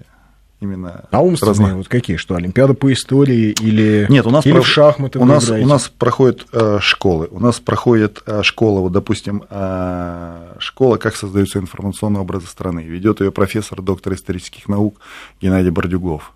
[0.63, 1.75] именно а умственные разные.
[1.75, 2.17] вот какие?
[2.17, 4.61] Что, Олимпиада по истории или, Нет, у нас или про...
[4.61, 7.27] в шахматы у нас, у нас проходят э, школы.
[7.31, 12.81] У нас проходит э, школа, вот, допустим, э, школа «Как создаются информационные образы страны».
[12.81, 14.99] Ведет ее профессор, доктор исторических наук
[15.41, 16.33] Геннадий Бордюгов.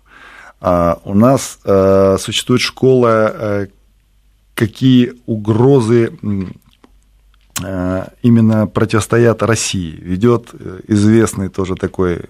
[0.60, 3.66] А у нас э, существует школа э,
[4.54, 6.12] какие угрозы
[7.62, 9.96] э, именно противостоят России.
[10.00, 12.22] Ведет э, известный тоже такой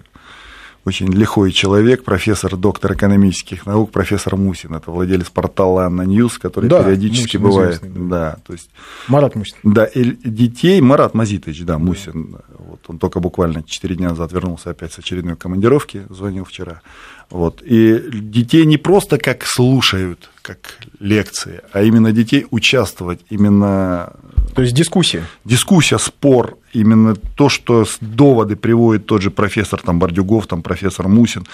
[0.85, 4.75] очень лихой человек, профессор, доктор экономических наук, профессор Мусин.
[4.75, 7.81] Это владелец портала ANNA News, который да, периодически Мусин бывает.
[7.81, 8.09] Да.
[8.09, 8.69] да, то есть,
[9.07, 9.55] Марат Мусин.
[9.63, 12.31] Да, и детей, Марат Мазитович, да, Мусин.
[12.31, 12.39] Да.
[12.57, 16.81] Вот, он только буквально 4 дня назад вернулся опять с очередной командировки, звонил вчера.
[17.29, 17.61] Вот.
[17.61, 20.57] И детей не просто как слушают, как
[20.99, 24.13] лекции, а именно детей участвовать, именно...
[24.55, 25.23] То есть дискуссия?
[25.45, 31.45] Дискуссия, спор, именно то, что доводы приводит тот же профессор там, Бордюгов, там, профессор Мусин,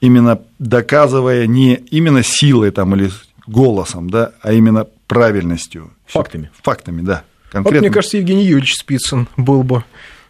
[0.00, 3.10] именно доказывая не именно силой там, или
[3.46, 5.90] голосом, да, а именно правильностью.
[6.06, 6.50] Фактами.
[6.62, 7.24] Фактами, да.
[7.50, 7.78] Конкретно.
[7.78, 9.84] Вот, мне кажется, Евгений Юрьевич Спицын был бы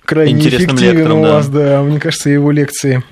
[0.04, 1.58] крайне Интересным эффективен лектором, у вас, да.
[1.58, 3.02] да, мне кажется, его лекции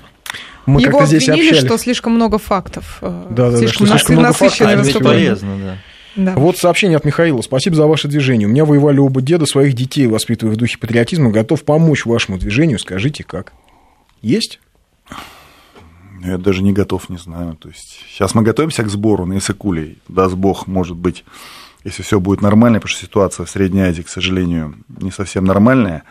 [0.65, 1.67] мы Его здесь обвинили, общались.
[1.67, 2.99] что слишком много фактов.
[3.01, 4.61] Э, да, да, слишком, да, слишком много фактов.
[4.61, 5.77] А полезно, да.
[6.15, 6.33] Да.
[6.35, 7.41] Вот сообщение от Михаила.
[7.41, 8.47] Спасибо за ваше движение.
[8.47, 11.31] У меня воевали оба деда, своих детей воспитывая в духе патриотизма.
[11.31, 12.79] Готов помочь вашему движению.
[12.79, 13.53] Скажите, как?
[14.21, 14.59] Есть?
[16.23, 17.55] Я даже не готов, не знаю.
[17.55, 19.99] То есть сейчас мы готовимся к сбору на Иссык-Куле.
[20.07, 21.23] Даст Бог, может быть,
[21.83, 26.03] если все будет нормально, потому что ситуация в Средней Азии, к сожалению, не совсем нормальная.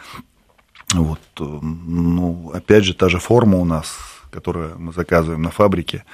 [0.95, 3.97] Вот, э, ну, опять же, та же форма у нас
[4.31, 6.05] которое мы заказываем на фабрике,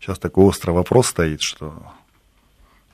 [0.00, 1.82] сейчас такой острый вопрос стоит, что...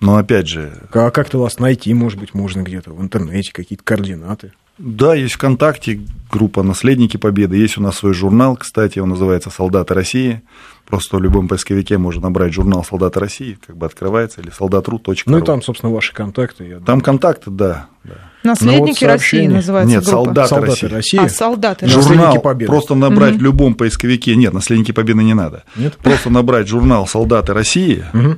[0.01, 0.89] Но опять же...
[0.93, 4.53] А как-то вас найти, может быть, можно где-то в интернете, какие-то координаты?
[4.79, 6.01] Да, есть ВКонтакте
[6.31, 10.43] группа «Наследники Победы», есть у нас свой журнал, кстати, он называется «Солдаты России»,
[10.87, 15.15] просто в любом поисковике можно набрать журнал «Солдаты России», как бы открывается, или солдатру.ру.
[15.27, 16.65] Ну и там, собственно, ваши контакты.
[16.65, 17.89] Я там контакты, да.
[18.05, 18.15] да.
[18.45, 20.25] Наследники вот России называется Нет, группа.
[20.25, 20.87] солдаты, солдаты России.
[20.87, 21.19] России.
[21.19, 22.71] А, солдаты Журнал Наследники Победы.
[22.71, 23.41] Просто набрать угу.
[23.41, 24.37] в любом поисковике.
[24.37, 25.65] Нет, Наследники Победы не надо.
[25.77, 25.97] Нет?
[25.97, 28.37] Просто набрать журнал Солдаты России угу.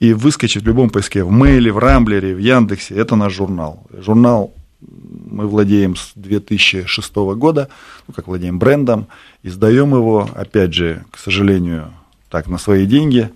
[0.00, 1.24] и выскочить в любом поиске.
[1.24, 2.94] В Мейле, в Рамблере, в Яндексе.
[2.94, 3.86] Это наш журнал.
[3.92, 7.68] Журнал мы владеем с 2006 года,
[8.06, 9.08] ну, как владеем брендом,
[9.42, 11.92] издаем его, опять же, к сожалению,
[12.28, 13.30] так, на свои деньги,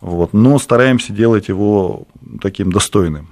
[0.00, 2.06] вот, но стараемся делать его
[2.40, 3.28] таким достойным.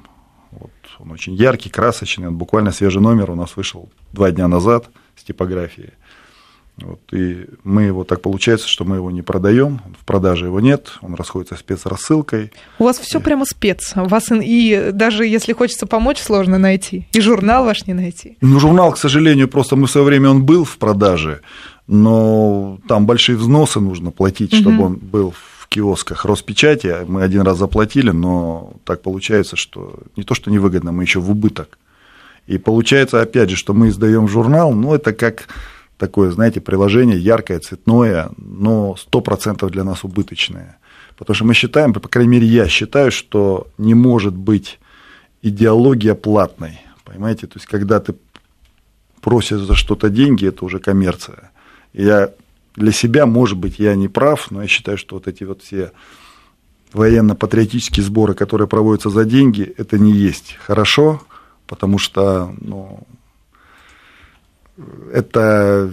[0.50, 4.88] Вот, он очень яркий, красочный, он буквально свежий номер у нас вышел два дня назад
[5.14, 5.90] с типографией.
[6.78, 10.92] Вот, и мы его так получается, что мы его не продаем, в продаже его нет,
[11.00, 12.52] он расходится спецрассылкой.
[12.78, 13.22] У вас все и...
[13.22, 13.94] прямо спец.
[13.96, 17.08] У вас и даже если хочется помочь, сложно найти.
[17.12, 18.36] И журнал ваш не найти.
[18.42, 21.40] Ну, журнал, к сожалению, просто мы в свое время он был в продаже,
[21.86, 24.60] но там большие взносы нужно платить, угу.
[24.60, 26.94] чтобы он был в киосках Роспечати.
[27.06, 31.30] Мы один раз заплатили, но так получается, что не то, что невыгодно, мы еще в
[31.30, 31.78] убыток.
[32.46, 35.48] И получается, опять же, что мы издаем журнал, ну, это как
[35.98, 40.78] такое, знаете, приложение яркое, цветное, но 100% для нас убыточное.
[41.16, 44.78] Потому что мы считаем, по крайней мере, я считаю, что не может быть
[45.42, 46.80] идеология платной.
[47.04, 48.14] Понимаете, то есть, когда ты
[49.20, 51.50] просишь за что-то деньги, это уже коммерция.
[51.92, 52.30] Я
[52.74, 55.92] для себя, может быть, я не прав, но я считаю, что вот эти вот все
[56.92, 61.22] военно-патриотические сборы, которые проводятся за деньги, это не есть хорошо,
[61.66, 63.00] потому что ну,
[65.12, 65.90] это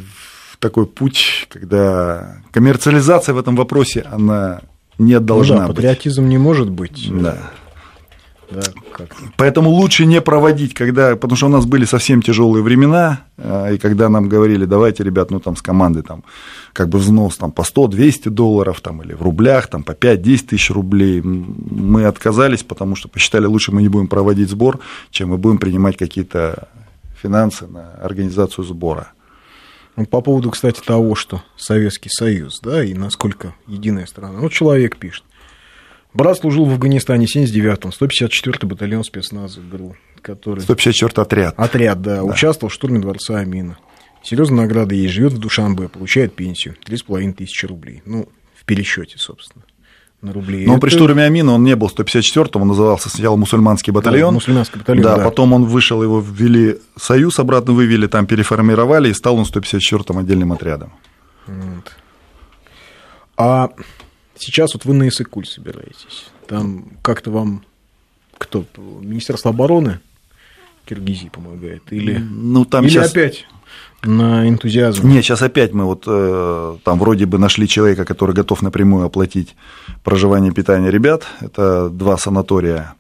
[0.59, 4.61] такой путь, когда коммерциализация в этом вопросе, она
[4.97, 6.29] не должна ну да, патриотизм быть.
[6.29, 7.09] не может быть.
[7.11, 7.37] Да.
[8.51, 8.61] Да,
[9.37, 13.77] Поэтому лучше не проводить, когда, потому что у нас были совсем тяжелые времена, э, и
[13.79, 16.23] когда нам говорили, давайте, ребят, ну там с команды там
[16.71, 20.69] как бы взнос там по 100-200 долларов там, или в рублях там по 5-10 тысяч
[20.69, 24.79] рублей, мы отказались, потому что посчитали, лучше мы не будем проводить сбор,
[25.09, 26.67] чем мы будем принимать какие-то
[27.23, 29.13] финансы на организацию сбора.
[29.95, 34.39] Ну, по поводу, кстати, того, что Советский Союз, да, и насколько единая страна.
[34.39, 35.23] Вот человек пишет.
[36.13, 40.59] Брат служил в Афганистане в 79-м, 154-й батальон спецназа ГРУ, который...
[40.59, 41.55] 154-й отряд.
[41.57, 42.23] Отряд, да, да.
[42.23, 43.77] Участвовал в штурме дворца Амина.
[44.23, 48.01] Серьезная награда есть, живет в Душанбе, получает пенсию, 3,5 тысячи рублей.
[48.05, 49.63] Ну, в пересчете, собственно
[50.23, 50.65] на рубли.
[50.65, 50.81] Но это...
[50.81, 54.29] при штурме Амина он не был 154-м, он назывался сначала мусульманский батальон.
[54.29, 55.23] Да, мусульманский батальон, да, да.
[55.25, 60.51] Потом он вышел, его ввели Союз, обратно вывели, там переформировали, и стал он 154-м отдельным
[60.51, 60.93] отрядом.
[61.47, 61.91] Вот.
[63.35, 63.69] А
[64.35, 66.25] Сейчас вот вы на Иссык-Куль собираетесь.
[66.47, 67.63] Там как-то вам
[68.37, 68.65] кто?
[68.75, 69.99] Министерство обороны
[70.85, 71.83] Киргизии помогает?
[71.91, 73.11] Или, ну, там или сейчас...
[73.11, 73.45] опять
[74.05, 75.07] на энтузиазм?
[75.07, 79.55] Нет, сейчас опять мы вот э, там вроде бы нашли человека, который готов напрямую оплатить
[80.03, 81.23] проживание и питание ребят.
[81.41, 82.93] Это два санатория.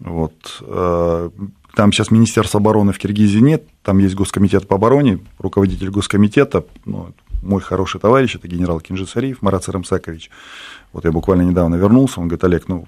[0.00, 0.34] Вот.
[0.62, 1.30] Э,
[1.74, 7.12] там сейчас Министерства обороны в Киргизии нет, там есть Госкомитет по обороне, руководитель Госкомитета, ну,
[7.40, 10.30] мой хороший товарищ, это генерал Кинжицариев Марат Сарамсакович.
[10.92, 12.86] Вот я буквально недавно вернулся, он говорит, Олег, ну,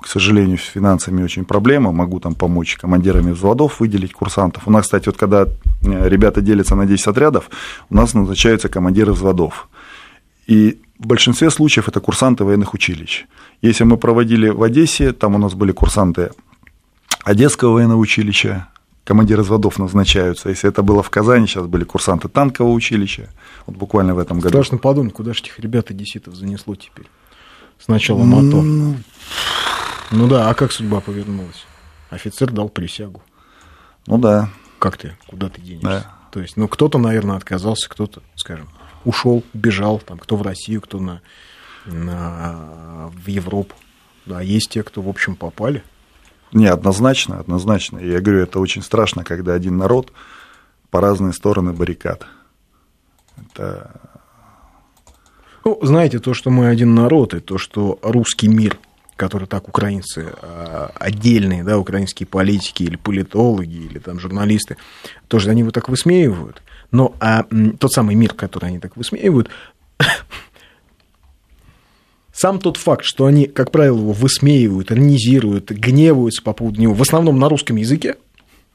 [0.00, 4.66] к сожалению, с финансами очень проблема, могу там помочь командирами взводов выделить курсантов.
[4.66, 7.50] У нас, кстати, вот когда э, ребята делятся на 10 отрядов,
[7.90, 9.68] у нас назначаются командиры взводов.
[10.46, 13.26] И в большинстве случаев это курсанты военных училищ.
[13.62, 16.30] Если мы проводили в Одессе, там у нас были курсанты
[17.24, 18.68] Одесского военного училища,
[19.04, 20.48] командиры взводов назначаются.
[20.48, 23.28] Если это было в Казани, сейчас были курсанты танкового училища,
[23.66, 24.50] вот буквально в этом году.
[24.50, 27.06] Страшно подумать, куда же этих ребят одесситов занесло теперь?
[27.78, 28.62] Сначала МАТО.
[28.62, 28.96] Ну...
[30.10, 31.64] ну да, а как судьба повернулась?
[32.10, 33.22] Офицер дал присягу.
[34.06, 34.50] Ну да.
[34.78, 35.16] Как ты?
[35.26, 35.88] Куда ты денешься?
[35.88, 36.18] Да.
[36.30, 38.68] То есть, ну, кто-то, наверное, отказался, кто-то, скажем,
[39.04, 41.20] ушел, бежал, там, кто в Россию, кто на,
[41.86, 43.74] на, в Европу.
[44.26, 45.82] Да, есть те, кто, в общем, попали.
[46.52, 47.98] Не, однозначно, однозначно.
[47.98, 50.12] Я говорю, это очень страшно, когда один народ
[50.90, 52.26] по разные стороны баррикад.
[53.36, 54.00] Это...
[55.64, 58.78] Ну, знаете, то, что мы один народ, и то, что русский мир,
[59.18, 64.76] который так украинцы а, отдельные, да, украинские политики или политологи, или там журналисты,
[65.26, 66.62] тоже они его так высмеивают.
[66.92, 67.44] Но а,
[67.78, 69.50] тот самый мир, который они так высмеивают,
[72.32, 77.02] сам тот факт, что они, как правило, его высмеивают, иронизируют, гневаются по поводу него, в
[77.02, 78.16] основном на русском языке,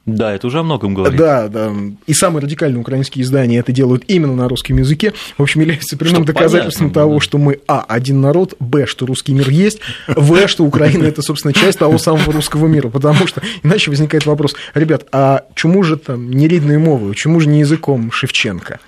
[0.06, 1.18] да, это уже о многом говорит.
[1.18, 1.72] Да, да.
[2.06, 5.14] И самые радикальные украинские издания это делают именно на русском языке.
[5.38, 7.20] В общем, является прямым доказательством понятно, того, да.
[7.20, 11.54] что мы, а, один народ, б, что русский мир есть, в, что Украина это, собственно,
[11.54, 12.90] часть того самого русского мира.
[12.90, 17.48] Потому что иначе возникает вопрос, ребят, а чему же там не рідною мовою, чему же
[17.48, 18.80] не языком Шевченко?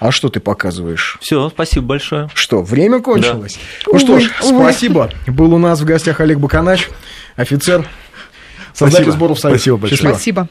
[0.00, 1.16] А что ты показываешь?
[1.20, 2.28] Все, спасибо большое.
[2.34, 3.58] Что, время кончилось?
[3.86, 3.92] Да.
[3.92, 5.10] Ну что ж, спасибо.
[5.28, 6.90] Был у нас в гостях Олег Баканач,
[7.36, 7.88] офицер,
[8.74, 9.12] создатель спасибо.
[9.12, 9.58] сборов Союза.
[9.58, 10.14] Спасибо большое.
[10.14, 10.48] Спасибо.